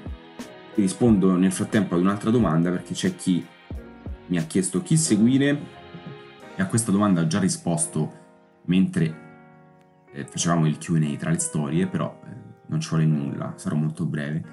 Rispondo 0.75 1.35
nel 1.35 1.51
frattempo 1.51 1.95
ad 1.95 2.01
un'altra 2.01 2.29
domanda 2.29 2.69
perché 2.69 2.93
c'è 2.93 3.15
chi 3.15 3.43
mi 4.27 4.37
ha 4.37 4.43
chiesto 4.43 4.81
chi 4.81 4.97
seguire 4.97 5.57
e 6.55 6.61
a 6.61 6.67
questa 6.67 6.91
domanda 6.91 7.21
ho 7.21 7.27
già 7.27 7.39
risposto 7.39 8.23
mentre 8.65 9.23
eh, 10.11 10.25
facevamo 10.25 10.67
il 10.67 10.77
QA 10.77 11.15
tra 11.17 11.29
le 11.29 11.39
storie, 11.39 11.87
però 11.87 12.19
eh, 12.25 12.44
non 12.67 12.79
ci 12.79 12.89
vuole 12.89 13.05
nulla, 13.05 13.53
sarò 13.55 13.75
molto 13.75 14.05
breve. 14.05 14.43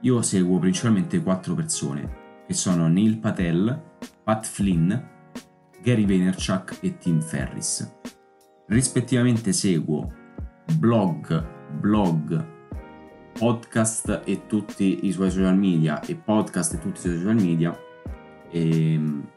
Io 0.00 0.20
seguo 0.22 0.58
principalmente 0.58 1.22
quattro 1.22 1.54
persone, 1.54 2.42
che 2.46 2.54
sono 2.54 2.88
Neil 2.88 3.18
Patel, 3.18 3.82
Pat 4.22 4.44
Flynn, 4.46 4.92
Gary 5.82 6.06
Vaynerchuk 6.06 6.78
e 6.80 6.98
Tim 6.98 7.20
Ferris. 7.20 8.00
Rispettivamente 8.66 9.52
seguo 9.52 10.10
blog, 10.78 11.46
blog, 11.78 12.52
podcast 13.32 14.22
e 14.24 14.46
tutti 14.46 15.06
i 15.06 15.12
suoi 15.12 15.30
social 15.30 15.56
media 15.56 16.00
e 16.00 16.14
podcast 16.14 16.74
e 16.74 16.78
tutti 16.78 16.98
i 16.98 17.00
suoi 17.00 17.16
social 17.16 17.34
media 17.34 17.78
e 18.50 18.92
ehm, 18.92 19.28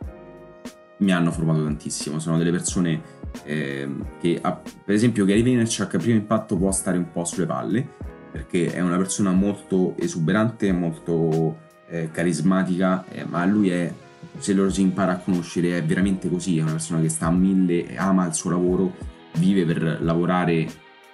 mi 0.99 1.11
hanno 1.11 1.31
formato 1.31 1.63
tantissimo. 1.63 2.19
Sono 2.19 2.37
delle 2.37 2.51
persone 2.51 3.01
eh, 3.43 3.89
che, 4.19 4.39
per 4.41 4.95
esempio, 4.95 5.25
Gary 5.25 5.43
Vaynerchuk 5.43 5.95
a 5.95 5.97
primo 5.97 6.17
impatto 6.17 6.57
può 6.57 6.71
stare 6.71 6.97
un 6.97 7.11
po' 7.11 7.25
sulle 7.25 7.45
palle, 7.45 7.95
perché 8.37 8.71
è 8.71 8.81
una 8.81 8.97
persona 8.97 9.31
molto 9.31 9.95
esuberante, 9.97 10.71
molto 10.71 11.57
eh, 11.89 12.11
carismatica, 12.11 13.03
eh, 13.09 13.25
ma 13.25 13.43
lui 13.45 13.69
è, 13.69 13.91
se 14.37 14.53
lo 14.53 14.69
si 14.69 14.81
impara 14.81 15.13
a 15.13 15.17
conoscere, 15.17 15.75
è 15.75 15.83
veramente 15.83 16.29
così, 16.29 16.59
è 16.59 16.61
una 16.61 16.73
persona 16.73 17.01
che 17.01 17.09
sta 17.09 17.25
a 17.25 17.31
mille, 17.31 17.97
ama 17.97 18.27
il 18.27 18.35
suo 18.35 18.51
lavoro, 18.51 18.95
vive 19.37 19.65
per 19.65 19.97
lavorare 20.01 20.67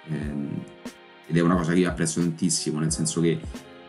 ehm, 0.08 0.64
ed 1.26 1.34
è 1.34 1.40
una 1.40 1.56
cosa 1.56 1.72
che 1.72 1.78
io 1.78 1.88
apprezzo 1.88 2.20
tantissimo, 2.20 2.78
nel 2.78 2.92
senso 2.92 3.22
che 3.22 3.40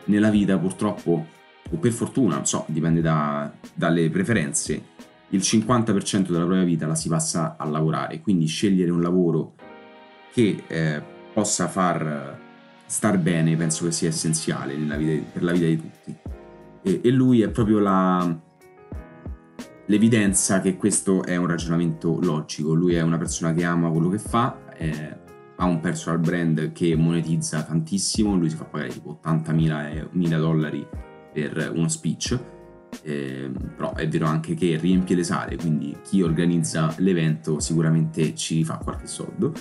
nella 0.05 0.29
vita 0.29 0.57
purtroppo, 0.57 1.27
o 1.69 1.77
per 1.77 1.91
fortuna, 1.91 2.35
non 2.35 2.45
so, 2.45 2.63
dipende 2.69 3.01
da, 3.01 3.51
dalle 3.73 4.09
preferenze, 4.09 4.81
il 5.29 5.41
50% 5.41 6.27
della 6.27 6.45
propria 6.45 6.63
vita 6.63 6.87
la 6.87 6.95
si 6.95 7.09
passa 7.09 7.57
a 7.59 7.65
lavorare, 7.65 8.21
quindi 8.21 8.45
scegliere 8.45 8.91
un 8.91 9.01
lavoro 9.01 9.55
che 10.31 10.63
eh, 10.67 11.01
possa 11.33 11.67
far 11.67 12.43
star 12.85 13.17
bene 13.17 13.55
penso 13.55 13.85
che 13.85 13.91
sia 13.91 14.09
essenziale 14.09 14.75
vita, 14.75 14.95
per 15.33 15.43
la 15.43 15.51
vita 15.51 15.65
di 15.65 15.77
tutti. 15.77 16.15
E, 16.81 17.01
e 17.03 17.09
lui 17.09 17.41
è 17.41 17.49
proprio 17.49 17.79
la, 17.79 18.39
l'evidenza 19.87 20.61
che 20.61 20.77
questo 20.77 21.23
è 21.23 21.35
un 21.35 21.47
ragionamento 21.47 22.19
logico. 22.21 22.73
Lui 22.73 22.95
è 22.95 23.01
una 23.01 23.17
persona 23.17 23.53
che 23.53 23.63
ama 23.63 23.89
quello 23.89 24.09
che 24.09 24.19
fa, 24.19 24.69
è, 24.69 25.17
ha 25.57 25.65
un 25.65 25.79
personal 25.79 26.19
brand 26.19 26.71
che 26.71 26.95
monetizza 26.95 27.63
tantissimo, 27.63 28.35
lui 28.35 28.49
si 28.49 28.55
fa 28.55 28.65
pagare 28.65 28.89
tipo 28.89 29.19
80.000 29.23 30.39
dollari 30.39 30.85
per 31.33 31.71
uno 31.73 31.87
speech. 31.87 32.39
Eh, 33.03 33.51
però 33.75 33.93
è 33.93 34.07
vero 34.07 34.25
anche 34.25 34.53
che 34.53 34.77
riempie 34.77 35.17
le 35.17 35.23
sale, 35.23 35.57
quindi 35.57 35.97
chi 36.01 36.21
organizza 36.21 36.93
l'evento 36.99 37.59
sicuramente 37.59 38.33
ci 38.35 38.63
fa 38.63 38.77
qualche 38.77 39.07
soldo. 39.07 39.53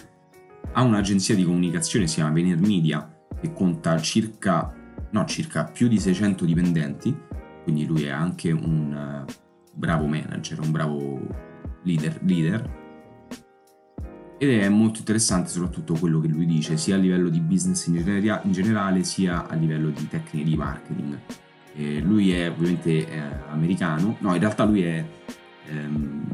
Ha 0.72 0.82
un'agenzia 0.82 1.34
di 1.34 1.44
comunicazione, 1.44 2.06
si 2.06 2.16
chiama 2.16 2.32
Vener 2.32 2.58
Media, 2.58 3.13
che 3.40 3.52
conta 3.52 3.98
circa, 4.00 4.72
no, 5.10 5.24
circa 5.24 5.64
più 5.64 5.88
di 5.88 5.98
600 5.98 6.44
dipendenti, 6.44 7.16
quindi 7.62 7.86
lui 7.86 8.04
è 8.04 8.10
anche 8.10 8.52
un 8.52 9.24
uh, 9.26 9.32
bravo 9.72 10.06
manager, 10.06 10.60
un 10.60 10.70
bravo 10.70 11.26
leader, 11.82 12.18
leader. 12.22 12.82
Ed 14.36 14.50
è 14.60 14.68
molto 14.68 14.98
interessante 14.98 15.48
soprattutto 15.48 15.94
quello 15.94 16.20
che 16.20 16.28
lui 16.28 16.44
dice, 16.44 16.76
sia 16.76 16.96
a 16.96 16.98
livello 16.98 17.28
di 17.28 17.40
business 17.40 17.86
in, 17.86 17.96
genera- 17.96 18.42
in 18.44 18.52
generale, 18.52 19.04
sia 19.04 19.46
a 19.46 19.54
livello 19.54 19.90
di 19.90 20.08
tecniche 20.08 20.44
di 20.44 20.56
marketing. 20.56 21.18
Eh, 21.76 22.00
lui 22.00 22.32
è 22.32 22.50
ovviamente 22.50 23.08
eh, 23.08 23.20
americano, 23.48 24.16
no, 24.20 24.34
in 24.34 24.40
realtà 24.40 24.64
lui 24.64 24.82
è 24.82 25.04
ehm, 25.68 26.24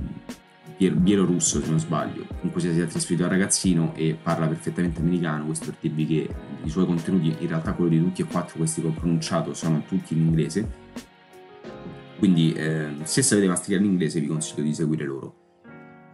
bielorusso 0.89 1.61
se 1.61 1.69
non 1.69 1.79
sbaglio, 1.79 2.27
comunque 2.39 2.61
si 2.61 2.69
è 2.69 2.87
trasferito 2.87 3.23
da 3.23 3.29
ragazzino 3.29 3.95
e 3.95 4.17
parla 4.21 4.47
perfettamente 4.47 5.01
americano, 5.01 5.45
questo 5.45 5.67
per 5.67 5.77
dirvi 5.81 6.07
che 6.07 6.35
i 6.65 6.69
suoi 6.71 6.87
contenuti, 6.87 7.35
in 7.39 7.49
realtà 7.49 7.73
quello 7.73 7.91
di 7.91 7.99
tutti 7.99 8.23
e 8.23 8.25
quattro 8.25 8.59
questi 8.59 8.81
che 8.81 8.89
ho 8.89 8.93
pronunciato, 8.93 9.55
sono 9.55 9.83
tutti 9.87 10.15
in 10.15 10.21
inglese, 10.21 10.69
quindi 12.19 12.53
eh, 12.53 12.89
se 13.05 13.23
sapete 13.23 13.49
masticare 13.49 13.83
l'inglese 13.83 14.21
vi 14.21 14.27
consiglio 14.27 14.63
di 14.63 14.75
seguire 14.75 15.05
loro. 15.07 15.35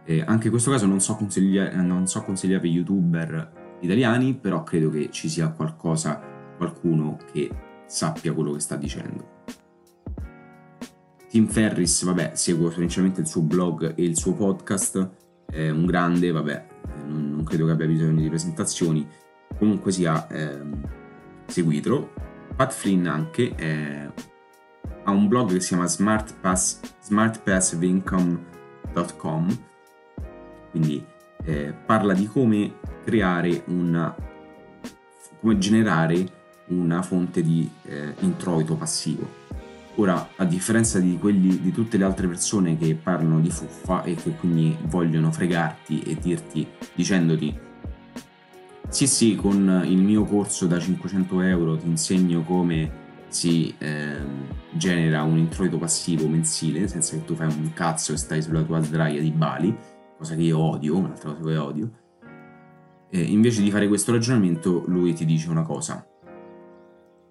Eh, 0.05 0.23
anche 0.25 0.45
in 0.45 0.51
questo 0.51 0.71
caso 0.71 0.85
non 0.85 1.01
so, 1.01 1.17
non 1.19 2.07
so 2.07 2.23
consigliarvi 2.23 2.69
youtuber 2.69 3.77
italiani, 3.81 4.35
però 4.35 4.63
credo 4.63 4.89
che 4.89 5.09
ci 5.11 5.27
sia 5.27 5.49
qualcosa, 5.49 6.21
qualcuno 6.55 7.17
che 7.31 7.51
sappia 7.85 8.31
quello 8.33 8.53
che 8.53 8.61
sta 8.61 8.77
dicendo. 8.77 9.35
Tim 11.29 11.47
Ferris, 11.47 12.05
vabbè, 12.05 12.31
seguo 12.35 12.69
principalmente 12.69 13.19
il 13.19 13.27
suo 13.27 13.41
blog 13.41 13.93
e 13.97 14.03
il 14.03 14.17
suo 14.17 14.33
podcast, 14.33 15.09
è 15.45 15.69
un 15.69 15.85
grande, 15.85 16.31
vabbè, 16.31 16.67
non 17.05 17.43
credo 17.43 17.65
che 17.65 17.71
abbia 17.73 17.85
bisogno 17.85 18.21
di 18.21 18.29
presentazioni, 18.29 19.05
comunque 19.57 19.91
sia, 19.91 20.27
ehm, 20.29 20.81
seguitelo. 21.45 22.13
Pat 22.55 22.71
Flynn 22.73 23.05
anche 23.05 23.53
eh, 23.55 24.09
ha 25.03 25.11
un 25.11 25.27
blog 25.27 25.51
che 25.53 25.59
si 25.59 25.67
chiama 25.69 25.87
smartpass, 25.87 26.79
smartpassiveincome.com, 27.01 29.57
quindi 30.71 31.05
eh, 31.43 31.73
parla 31.85 32.13
di 32.13 32.27
come 32.27 32.75
creare 33.03 33.63
una, 33.67 34.15
come 35.39 35.57
generare 35.57 36.35
una 36.67 37.01
fonte 37.01 37.41
di 37.41 37.69
eh, 37.83 38.13
introito 38.19 38.75
passivo 38.75 39.45
Ora, 39.99 40.29
a 40.35 40.45
differenza 40.45 40.99
di, 40.99 41.17
quelli, 41.17 41.59
di 41.59 41.71
tutte 41.71 41.97
le 41.97 42.03
altre 42.03 42.27
persone 42.27 42.77
che 42.77 42.93
parlano 42.93 43.39
di 43.39 43.49
fuffa 43.49 44.03
e 44.03 44.13
che 44.13 44.35
quindi 44.35 44.77
vogliono 44.83 45.31
fregarti 45.31 46.03
e 46.03 46.15
dirti, 46.21 46.67
dicendoti 46.93 47.65
sì 48.89 49.07
sì, 49.07 49.35
con 49.35 49.83
il 49.85 49.97
mio 49.97 50.23
corso 50.23 50.65
da 50.67 50.79
500 50.79 51.41
euro 51.41 51.77
ti 51.77 51.87
insegno 51.87 52.41
come 52.43 53.05
si 53.27 53.73
eh, 53.77 54.17
genera 54.71 55.23
un 55.23 55.37
introito 55.37 55.77
passivo 55.77 56.27
mensile, 56.27 56.87
senza 56.87 57.15
che 57.15 57.25
tu 57.25 57.35
fai 57.35 57.47
un 57.47 57.71
cazzo 57.73 58.13
e 58.13 58.17
stai 58.17 58.41
sulla 58.41 58.63
tua 58.63 58.81
sdraia 58.81 59.21
di 59.21 59.31
Bali, 59.31 59.75
cosa 60.17 60.35
che 60.35 60.41
io 60.41 60.57
odio, 60.57 60.97
un'altra 60.97 61.33
cosa 61.33 61.49
che 61.49 61.57
odio. 61.57 61.91
E 63.09 63.21
invece 63.21 63.61
di 63.61 63.71
fare 63.71 63.87
questo 63.87 64.11
ragionamento, 64.11 64.83
lui 64.87 65.13
ti 65.13 65.25
dice 65.25 65.49
una 65.49 65.63
cosa. 65.63 66.05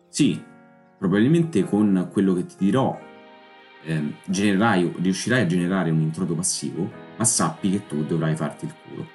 Sì, 0.09 0.42
probabilmente 0.99 1.64
con 1.64 2.09
quello 2.11 2.35
che 2.35 2.47
ti 2.47 2.55
dirò 2.59 2.99
eh, 3.85 4.14
genererai, 4.25 4.95
riuscirai 5.01 5.42
a 5.42 5.47
generare 5.47 5.90
un 5.90 6.01
introito 6.01 6.35
passivo, 6.35 6.90
ma 7.16 7.25
sappi 7.25 7.71
che 7.71 7.87
tu 7.87 8.05
dovrai 8.05 8.35
farti 8.37 8.64
il 8.64 8.75
culo. 8.87 9.07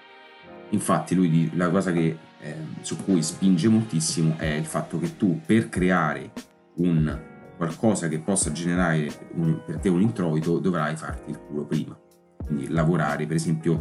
Infatti 0.69 1.15
lui 1.15 1.49
la 1.55 1.69
cosa 1.69 1.91
che, 1.91 2.17
eh, 2.41 2.55
su 2.81 2.97
cui 3.03 3.21
spinge 3.21 3.67
moltissimo 3.67 4.35
è 4.37 4.47
il 4.47 4.65
fatto 4.65 4.99
che 4.99 5.15
tu 5.17 5.39
per 5.45 5.69
creare 5.69 6.31
un 6.75 7.29
qualcosa 7.57 8.07
che 8.07 8.19
possa 8.19 8.51
generare 8.51 9.11
un, 9.35 9.61
per 9.63 9.77
te 9.77 9.89
un 9.89 10.01
introito 10.01 10.57
dovrai 10.57 10.95
farti 10.95 11.29
il 11.29 11.39
culo 11.39 11.65
prima. 11.65 11.95
Quindi 12.43 12.67
lavorare, 12.69 13.27
per 13.27 13.35
esempio, 13.35 13.73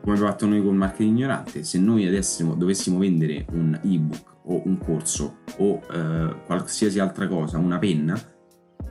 come 0.00 0.14
abbiamo 0.14 0.30
fatto 0.30 0.46
noi 0.46 0.62
con 0.62 0.76
marketing 0.76 1.10
ignorante, 1.16 1.64
se 1.64 1.78
noi 1.78 2.06
adesso 2.06 2.44
dovessimo 2.54 2.98
vendere 2.98 3.44
un 3.52 3.78
ebook 3.82 4.36
o 4.44 4.62
un 4.66 4.78
corso 4.78 5.38
o 5.56 5.80
eh, 5.92 6.36
qualsiasi 6.46 7.00
altra 7.00 7.26
cosa, 7.26 7.58
una 7.58 7.78
penna, 7.78 8.16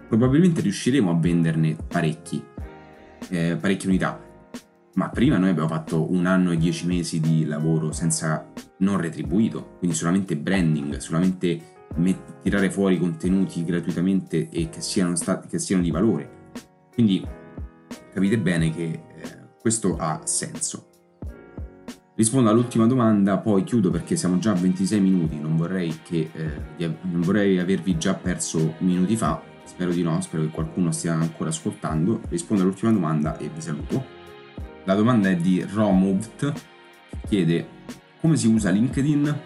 probabilmente 0.10 0.60
riusciremo 0.60 1.10
a 1.10 1.16
venderne 1.16 1.78
parecchi, 1.88 2.44
eh, 3.30 3.58
parecchie 3.60 3.88
unità. 3.88 4.20
Ma 4.96 5.10
prima 5.10 5.38
noi 5.38 5.50
abbiamo 5.50 5.70
fatto 5.70 6.12
un 6.12 6.26
anno 6.26 6.52
e 6.52 6.58
dieci 6.58 6.86
mesi 6.86 7.20
di 7.20 7.46
lavoro 7.46 7.92
senza 7.92 8.52
non 8.78 8.98
retribuito, 8.98 9.76
quindi 9.80 9.96
solamente 9.96 10.38
branding, 10.38 10.98
solamente 10.98 11.60
met- 11.96 12.42
tirare 12.44 12.70
fuori 12.70 13.00
contenuti 13.00 13.64
gratuitamente 13.64 14.50
e 14.50 14.70
che 14.70 14.82
siano, 14.82 15.16
stati, 15.16 15.48
che 15.48 15.58
siano 15.58 15.82
di 15.82 15.90
valore. 15.92 16.52
Quindi 16.94 17.26
capite 18.14 18.38
bene 18.38 18.70
che 18.70 18.84
eh, 18.84 19.02
questo 19.60 19.96
ha 19.98 20.22
senso. 20.26 20.90
Rispondo 22.16 22.52
all'ultima 22.52 22.86
domanda, 22.86 23.40
poi 23.40 23.64
chiudo 23.64 23.90
perché 23.90 24.16
siamo 24.16 24.38
già 24.38 24.52
a 24.52 24.56
26 24.56 25.00
minuti, 25.00 25.40
non 25.40 25.58
vorrei, 25.58 26.02
che, 26.04 26.30
eh, 26.78 26.96
non 27.02 27.22
vorrei 27.22 27.58
avervi 27.58 27.98
già 27.98 28.14
perso 28.14 28.76
minuti 28.80 29.16
fa, 29.16 29.42
spero 29.64 29.92
di 29.92 30.04
no, 30.04 30.22
spero 30.22 30.44
che 30.44 30.50
qualcuno 30.50 30.92
stia 30.92 31.14
ancora 31.14 31.50
ascoltando. 31.50 32.22
Rispondo 32.30 32.62
all'ultima 32.62 32.92
domanda 32.92 33.36
e 33.38 33.50
vi 33.52 33.62
saluto. 33.62 34.12
La 34.86 34.96
domanda 34.96 35.30
è 35.30 35.38
di 35.38 35.65
Romovt, 35.65 36.52
chiede 37.30 37.67
come 38.19 38.36
si 38.36 38.48
usa 38.48 38.69
LinkedIn? 38.69 39.39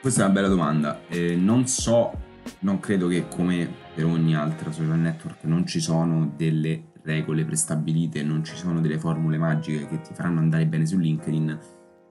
Questa 0.00 0.20
è 0.20 0.24
una 0.24 0.32
bella 0.32 0.46
domanda, 0.46 1.00
eh, 1.08 1.34
non 1.34 1.66
so, 1.66 2.12
non 2.60 2.78
credo 2.78 3.08
che 3.08 3.26
come 3.26 3.68
per 3.92 4.04
ogni 4.04 4.36
altra 4.36 4.70
social 4.70 4.96
network 4.96 5.42
non 5.42 5.66
ci 5.66 5.80
sono 5.80 6.32
delle 6.36 6.92
regole 7.02 7.44
prestabilite, 7.44 8.22
non 8.22 8.44
ci 8.44 8.54
sono 8.54 8.80
delle 8.80 9.00
formule 9.00 9.38
magiche 9.38 9.88
che 9.88 10.00
ti 10.00 10.14
faranno 10.14 10.38
andare 10.38 10.66
bene 10.66 10.86
su 10.86 10.98
LinkedIn, 10.98 11.58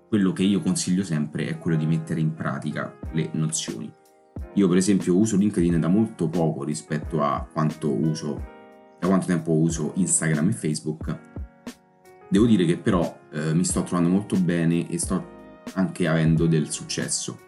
quello 0.09 0.33
che 0.33 0.43
io 0.43 0.59
consiglio 0.59 1.03
sempre 1.05 1.47
è 1.47 1.57
quello 1.57 1.77
di 1.77 1.85
mettere 1.85 2.19
in 2.19 2.33
pratica 2.33 2.93
le 3.13 3.29
nozioni. 3.33 3.89
Io 4.55 4.67
per 4.67 4.75
esempio 4.75 5.15
uso 5.15 5.37
LinkedIn 5.37 5.79
da 5.79 5.87
molto 5.87 6.27
poco 6.27 6.65
rispetto 6.65 7.23
a 7.23 7.47
quanto 7.49 7.89
uso, 7.89 8.35
da 8.99 9.07
quanto 9.07 9.27
tempo 9.27 9.53
uso 9.53 9.93
Instagram 9.95 10.49
e 10.49 10.53
Facebook. 10.53 11.33
Devo 12.35 12.47
dire 12.47 12.65
che 12.65 12.75
però 12.75 13.17
eh, 13.31 13.53
mi 13.53 13.63
sto 13.63 13.83
trovando 13.83 14.09
molto 14.09 14.35
bene 14.35 14.89
e 14.89 14.99
sto 14.99 15.61
anche 15.75 16.05
avendo 16.05 16.47
del 16.47 16.69
successo. 16.69 17.39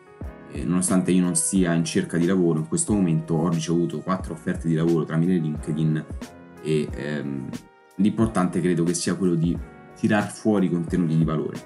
E 0.49 0.63
nonostante 0.63 1.11
io 1.11 1.21
non 1.21 1.35
sia 1.35 1.73
in 1.73 1.83
cerca 1.83 2.15
di 2.15 2.25
lavoro, 2.25 2.59
in 2.59 2.69
questo 2.69 2.93
momento 2.93 3.33
ho 3.33 3.49
ricevuto 3.49 3.99
quattro 3.99 4.31
offerte 4.31 4.69
di 4.69 4.75
lavoro 4.75 5.03
tramite 5.03 5.33
LinkedIn 5.33 6.05
e 6.63 6.87
ehm, 6.89 7.49
l'importante 7.95 8.61
credo 8.61 8.85
che 8.85 8.93
sia 8.93 9.15
quello 9.15 9.35
di 9.35 9.57
tirar 9.93 10.31
fuori 10.31 10.69
contenuti 10.69 11.17
di 11.17 11.25
valore. 11.25 11.57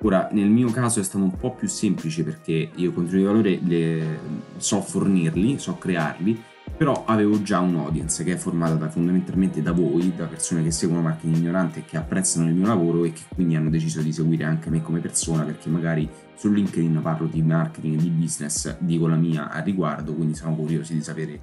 Ora, 0.00 0.28
nel 0.32 0.48
mio 0.48 0.68
caso 0.72 0.98
è 0.98 1.04
stato 1.04 1.22
un 1.22 1.36
po' 1.36 1.54
più 1.54 1.68
semplice 1.68 2.24
perché 2.24 2.70
io 2.74 2.92
contenuti 2.92 3.16
di 3.16 3.22
valore 3.22 3.60
le, 3.62 4.18
so 4.56 4.80
fornirli, 4.80 5.60
so 5.60 5.78
crearli, 5.78 6.42
però 6.76 7.04
avevo 7.06 7.42
già 7.42 7.60
un'audience 7.60 8.24
che 8.24 8.32
è 8.32 8.36
formata 8.36 8.74
da, 8.74 8.88
fondamentalmente 8.88 9.62
da 9.62 9.72
voi, 9.72 10.14
da 10.14 10.26
persone 10.26 10.62
che 10.62 10.70
seguono 10.70 11.02
marketing 11.02 11.36
ignorante 11.36 11.80
e 11.80 11.84
che 11.84 11.96
apprezzano 11.96 12.48
il 12.48 12.54
mio 12.54 12.66
lavoro 12.66 13.04
e 13.04 13.12
che 13.12 13.22
quindi 13.34 13.56
hanno 13.56 13.70
deciso 13.70 14.00
di 14.02 14.12
seguire 14.12 14.44
anche 14.44 14.70
me 14.70 14.82
come 14.82 15.00
persona 15.00 15.44
perché 15.44 15.68
magari 15.68 16.08
su 16.34 16.50
LinkedIn 16.50 17.00
parlo 17.02 17.26
di 17.26 17.42
marketing 17.42 17.98
e 17.98 18.02
di 18.02 18.10
business, 18.10 18.76
dico 18.78 19.06
la 19.06 19.16
mia 19.16 19.50
a 19.50 19.60
riguardo, 19.60 20.14
quindi 20.14 20.34
sono 20.34 20.54
curiosi 20.54 20.94
di 20.94 21.02
sapere 21.02 21.40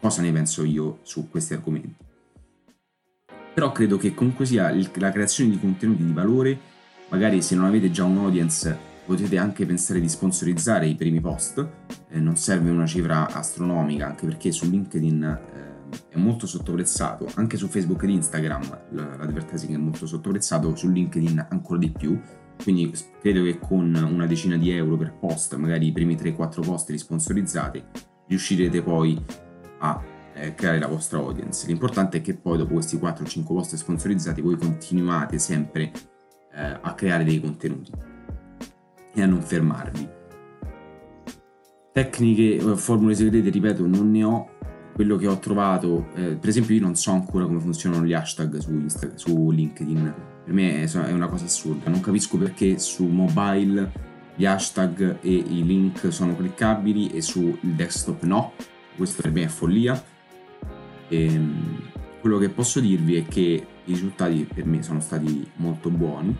cosa 0.00 0.22
ne 0.22 0.32
penso 0.32 0.64
io 0.64 0.98
su 1.02 1.28
questi 1.28 1.54
argomenti. 1.54 1.94
Però 3.54 3.72
credo 3.72 3.96
che 3.96 4.14
comunque 4.14 4.46
sia 4.46 4.72
la 4.72 5.10
creazione 5.10 5.50
di 5.50 5.58
contenuti 5.58 6.04
di 6.04 6.12
valore, 6.12 6.58
magari 7.08 7.42
se 7.42 7.56
non 7.56 7.64
avete 7.64 7.90
già 7.90 8.04
un 8.04 8.18
audience 8.18 8.87
potete 9.08 9.38
anche 9.38 9.64
pensare 9.64 10.00
di 10.00 10.08
sponsorizzare 10.08 10.86
i 10.86 10.94
primi 10.94 11.18
post, 11.18 11.66
eh, 12.10 12.20
non 12.20 12.36
serve 12.36 12.68
una 12.68 12.84
cifra 12.84 13.26
astronomica 13.32 14.06
anche 14.06 14.26
perché 14.26 14.52
su 14.52 14.68
LinkedIn 14.68 15.22
eh, 15.22 16.10
è 16.10 16.18
molto 16.18 16.46
sottoprezzato, 16.46 17.26
anche 17.36 17.56
su 17.56 17.68
Facebook 17.68 18.02
ed 18.02 18.10
Instagram 18.10 18.80
l'advertising 18.90 19.72
è 19.72 19.78
molto 19.78 20.06
sottoprezzato, 20.06 20.76
su 20.76 20.90
LinkedIn 20.90 21.46
ancora 21.48 21.78
di 21.78 21.90
più, 21.90 22.20
quindi 22.62 22.92
credo 23.22 23.44
che 23.44 23.58
con 23.58 23.94
una 23.94 24.26
decina 24.26 24.58
di 24.58 24.72
euro 24.72 24.98
per 24.98 25.14
post, 25.18 25.56
magari 25.56 25.86
i 25.86 25.92
primi 25.92 26.14
3-4 26.14 26.60
post 26.60 26.90
li 26.90 26.98
sponsorizzate, 26.98 27.86
riuscirete 28.26 28.82
poi 28.82 29.18
a 29.78 30.04
eh, 30.34 30.54
creare 30.54 30.78
la 30.78 30.86
vostra 30.86 31.16
audience. 31.16 31.66
L'importante 31.66 32.18
è 32.18 32.20
che 32.20 32.34
poi 32.34 32.58
dopo 32.58 32.74
questi 32.74 32.98
4-5 32.98 33.42
post 33.46 33.74
sponsorizzati 33.74 34.42
voi 34.42 34.58
continuate 34.58 35.38
sempre 35.38 35.92
eh, 36.52 36.78
a 36.78 36.92
creare 36.92 37.24
dei 37.24 37.40
contenuti 37.40 38.16
e 39.18 39.22
a 39.22 39.26
non 39.26 39.42
fermarvi. 39.42 40.08
Tecniche, 41.92 42.56
eh, 42.56 42.76
formule 42.76 43.14
segrete, 43.14 43.50
ripeto, 43.50 43.86
non 43.86 44.10
ne 44.10 44.24
ho. 44.24 44.48
Quello 44.94 45.16
che 45.16 45.26
ho 45.26 45.38
trovato, 45.38 46.08
eh, 46.14 46.36
per 46.36 46.48
esempio, 46.48 46.74
io 46.74 46.80
non 46.80 46.96
so 46.96 47.12
ancora 47.12 47.44
come 47.44 47.60
funzionano 47.60 48.04
gli 48.04 48.12
hashtag 48.12 48.56
su, 48.58 48.72
Insta, 48.72 49.10
su 49.14 49.50
LinkedIn. 49.50 50.14
Per 50.44 50.52
me 50.52 50.82
è 50.82 51.12
una 51.12 51.28
cosa 51.28 51.44
assurda. 51.44 51.90
Non 51.90 52.00
capisco 52.00 52.36
perché 52.36 52.78
su 52.78 53.06
mobile 53.06 53.92
gli 54.34 54.44
hashtag 54.44 55.18
e 55.20 55.32
i 55.32 55.64
link 55.64 56.12
sono 56.12 56.36
cliccabili 56.36 57.10
e 57.10 57.20
sul 57.20 57.58
desktop 57.60 58.22
no. 58.22 58.52
Questo 58.96 59.22
per 59.22 59.30
me 59.30 59.44
è 59.44 59.48
follia 59.48 60.02
e 61.08 61.24
ehm, 61.24 61.82
quello 62.20 62.38
che 62.38 62.48
posso 62.48 62.80
dirvi 62.80 63.16
è 63.16 63.24
che 63.24 63.40
i 63.40 63.92
risultati 63.92 64.46
per 64.52 64.66
me 64.66 64.82
sono 64.82 65.00
stati 65.00 65.48
molto 65.56 65.90
buoni. 65.90 66.36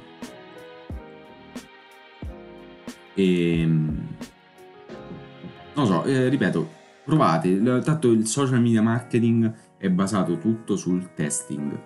E 3.18 3.60
ehm, 3.60 4.06
non 5.74 5.86
so, 5.86 6.04
eh, 6.04 6.28
ripeto, 6.28 6.70
provate, 7.04 7.60
tanto 7.82 8.12
il 8.12 8.26
social 8.26 8.60
media 8.60 8.80
marketing 8.80 9.52
è 9.76 9.90
basato 9.90 10.38
tutto 10.38 10.76
sul 10.76 11.14
testing. 11.14 11.80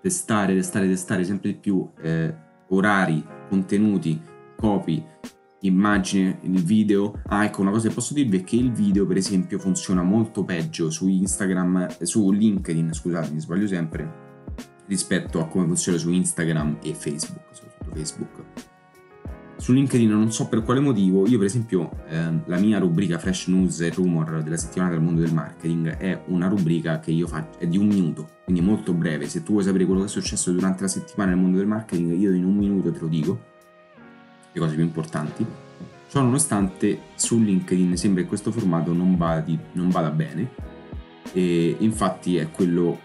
Testare, 0.00 0.54
testare, 0.54 0.88
testare 0.88 1.24
sempre 1.24 1.50
di 1.50 1.58
più 1.58 1.86
eh, 2.00 2.34
orari, 2.68 3.22
contenuti, 3.50 4.18
copy 4.56 5.04
immagine, 5.60 6.38
il 6.42 6.62
video. 6.62 7.20
Ah, 7.26 7.44
ecco, 7.44 7.60
una 7.60 7.70
cosa 7.70 7.88
che 7.88 7.94
posso 7.94 8.14
dirvi 8.14 8.40
è 8.40 8.44
che 8.44 8.56
il 8.56 8.72
video, 8.72 9.06
per 9.06 9.18
esempio, 9.18 9.58
funziona 9.58 10.02
molto 10.02 10.42
peggio 10.44 10.88
su 10.88 11.06
Instagram, 11.06 11.98
su 12.00 12.30
LinkedIn, 12.30 12.94
scusate, 12.94 13.30
mi 13.30 13.40
sbaglio 13.40 13.66
sempre, 13.66 14.10
rispetto 14.86 15.38
a 15.40 15.48
come 15.48 15.66
funziona 15.66 15.98
su 15.98 16.10
Instagram 16.10 16.78
e 16.82 16.94
Facebook, 16.94 17.44
soprattutto 17.50 17.94
Facebook. 17.94 18.76
Su 19.58 19.72
LinkedIn 19.72 20.08
non 20.08 20.30
so 20.30 20.46
per 20.46 20.62
quale 20.62 20.78
motivo, 20.78 21.26
io 21.26 21.36
per 21.36 21.46
esempio 21.46 21.90
eh, 22.06 22.40
la 22.46 22.58
mia 22.58 22.78
rubrica 22.78 23.18
Flash 23.18 23.48
News 23.48 23.80
e 23.80 23.90
Rumor 23.90 24.40
della 24.42 24.56
settimana 24.56 24.92
del 24.92 25.00
mondo 25.00 25.20
del 25.20 25.34
marketing 25.34 25.96
è 25.96 26.22
una 26.26 26.46
rubrica 26.46 27.00
che 27.00 27.10
io 27.10 27.26
faccio, 27.26 27.58
è 27.58 27.66
di 27.66 27.76
un 27.76 27.88
minuto, 27.88 28.28
quindi 28.44 28.62
molto 28.62 28.92
breve. 28.92 29.28
Se 29.28 29.42
tu 29.42 29.52
vuoi 29.52 29.64
sapere 29.64 29.84
quello 29.84 30.00
che 30.00 30.06
è 30.06 30.10
successo 30.10 30.52
durante 30.52 30.82
la 30.82 30.88
settimana 30.88 31.32
nel 31.32 31.40
mondo 31.40 31.58
del 31.58 31.66
marketing, 31.66 32.16
io 32.16 32.32
in 32.32 32.44
un 32.44 32.56
minuto 32.56 32.92
te 32.92 33.00
lo 33.00 33.08
dico 33.08 33.40
le 34.52 34.60
cose 34.60 34.74
più 34.76 34.84
importanti. 34.84 35.44
Ciò 36.08 36.22
nonostante 36.22 37.00
su 37.16 37.42
LinkedIn 37.42 37.96
sembra 37.96 38.22
che 38.22 38.28
questo 38.28 38.52
formato 38.52 38.92
non, 38.92 39.16
vadi, 39.16 39.58
non 39.72 39.90
vada 39.90 40.10
bene 40.10 40.50
e 41.32 41.76
infatti 41.80 42.36
è 42.36 42.50
quello 42.50 43.00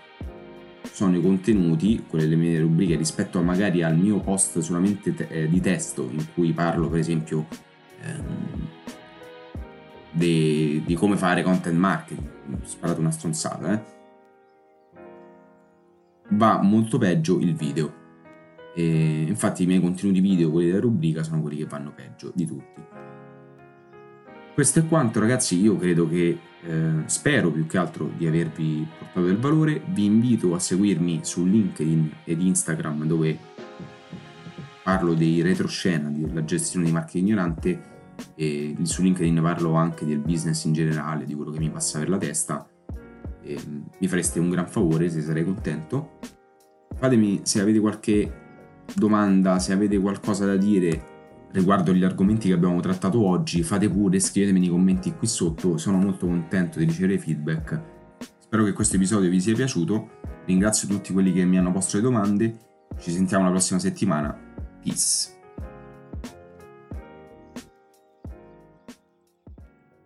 sono 0.92 1.18
i 1.18 1.22
contenuti, 1.22 2.06
quelle 2.08 2.26
delle 2.26 2.36
mie 2.36 2.60
rubriche 2.60 2.96
rispetto 2.96 3.42
magari 3.42 3.84
al 3.84 3.98
mio 3.98 4.20
post 4.20 4.60
solamente 4.60 5.14
te- 5.14 5.28
eh, 5.30 5.48
di 5.48 5.60
testo 5.60 6.08
in 6.12 6.26
cui 6.34 6.52
parlo 6.54 6.90
per 6.90 7.00
esempio 7.00 7.48
ehm, 8.02 8.68
di, 10.12 10.84
di 10.86 10.96
come 10.96 11.18
fare 11.18 11.44
content 11.44 11.78
marketing, 11.78 12.28
ho 12.52 12.66
sparato 12.66 13.00
una 13.00 13.12
stronzata, 13.12 13.74
eh? 13.74 13.94
va 16.30 16.62
molto 16.62 16.98
peggio 16.98 17.40
il 17.40 17.56
video. 17.56 18.02
E 18.76 19.26
infatti 19.28 19.64
i 19.64 19.66
miei 19.66 19.80
contenuti 19.80 20.20
video, 20.20 20.52
quelli 20.52 20.68
della 20.68 20.80
rubrica, 20.80 21.24
sono 21.24 21.42
quelli 21.42 21.58
che 21.58 21.66
vanno 21.66 21.94
peggio 21.94 22.32
di 22.34 22.46
tutti. 22.46 22.82
Questo 24.54 24.80
è 24.80 24.88
quanto 24.88 25.20
ragazzi, 25.20 25.60
io 25.60 25.76
credo 25.78 26.08
che 26.08 26.38
eh, 26.62 26.92
spero 27.06 27.50
più 27.52 27.66
che 27.66 27.80
altro 27.80 28.12
di 28.16 28.28
avervi 28.28 28.88
portato 29.00 29.26
del 29.26 29.38
valore, 29.38 29.82
vi 29.88 30.06
invito 30.06 30.54
a 30.54 30.60
seguirmi 30.60 31.22
su 31.24 31.44
LinkedIn 31.44 32.18
ed 32.24 32.40
Instagram 32.40 33.06
dove 33.06 33.36
parlo 34.84 35.16
dei 35.16 35.42
retroscena, 35.42 36.10
della 36.10 36.44
gestione 36.44 36.86
di 36.86 36.92
marketing 36.92 37.26
ignorante 37.26 37.84
e 38.36 38.76
su 38.84 39.02
LinkedIn 39.02 39.42
parlo 39.42 39.74
anche 39.74 40.06
del 40.06 40.20
business 40.20 40.66
in 40.66 40.74
generale, 40.74 41.26
di 41.26 41.34
quello 41.34 41.50
che 41.50 41.60
mi 41.60 41.72
passa 41.72 41.98
per 41.98 42.10
la 42.10 42.18
testa. 42.18 42.68
E 43.42 43.58
mi 43.66 44.08
fareste 44.08 44.40
un 44.40 44.52
gran 44.52 44.68
favore 44.68 45.10
se 45.10 45.22
sarei 45.22 45.44
contento. 45.44 46.20
Fatemi 46.96 47.42
se 47.42 47.60
avete 47.60 47.80
qualche 47.80 48.32
domanda, 48.94 49.58
se 49.58 49.74
avete 49.74 49.98
qualcosa 49.98 50.46
da 50.46 50.58
dire 50.58 51.13
riguardo 51.54 51.94
gli 51.94 52.04
argomenti 52.04 52.48
che 52.48 52.54
abbiamo 52.54 52.80
trattato 52.82 53.26
oggi, 53.26 53.64
fate 53.64 53.90
pure, 53.90 54.20
scrivetemi 54.20 54.60
nei 54.60 54.70
commenti 54.70 55.14
qui 55.14 55.28
sotto, 55.28 55.78
sono 55.78 55.98
molto 55.98 56.26
contento 56.26 56.80
di 56.80 56.86
ricevere 56.86 57.20
feedback. 57.20 57.82
Spero 58.40 58.64
che 58.64 58.74
questo 58.74 58.96
episodio 58.96 59.30
vi 59.30 59.40
sia 59.40 59.54
piaciuto, 59.54 60.10
ringrazio 60.46 60.88
tutti 60.88 61.14
quelli 61.14 61.32
che 61.32 61.46
mi 61.46 61.58
hanno 61.58 61.72
posto 61.72 61.98
le 61.98 62.04
domande, 62.04 62.58
ci 63.00 63.12
sentiamo 63.12 63.46
la 63.46 63.52
prossima 63.52 63.80
settimana, 63.80 64.38
peace. 64.84 65.33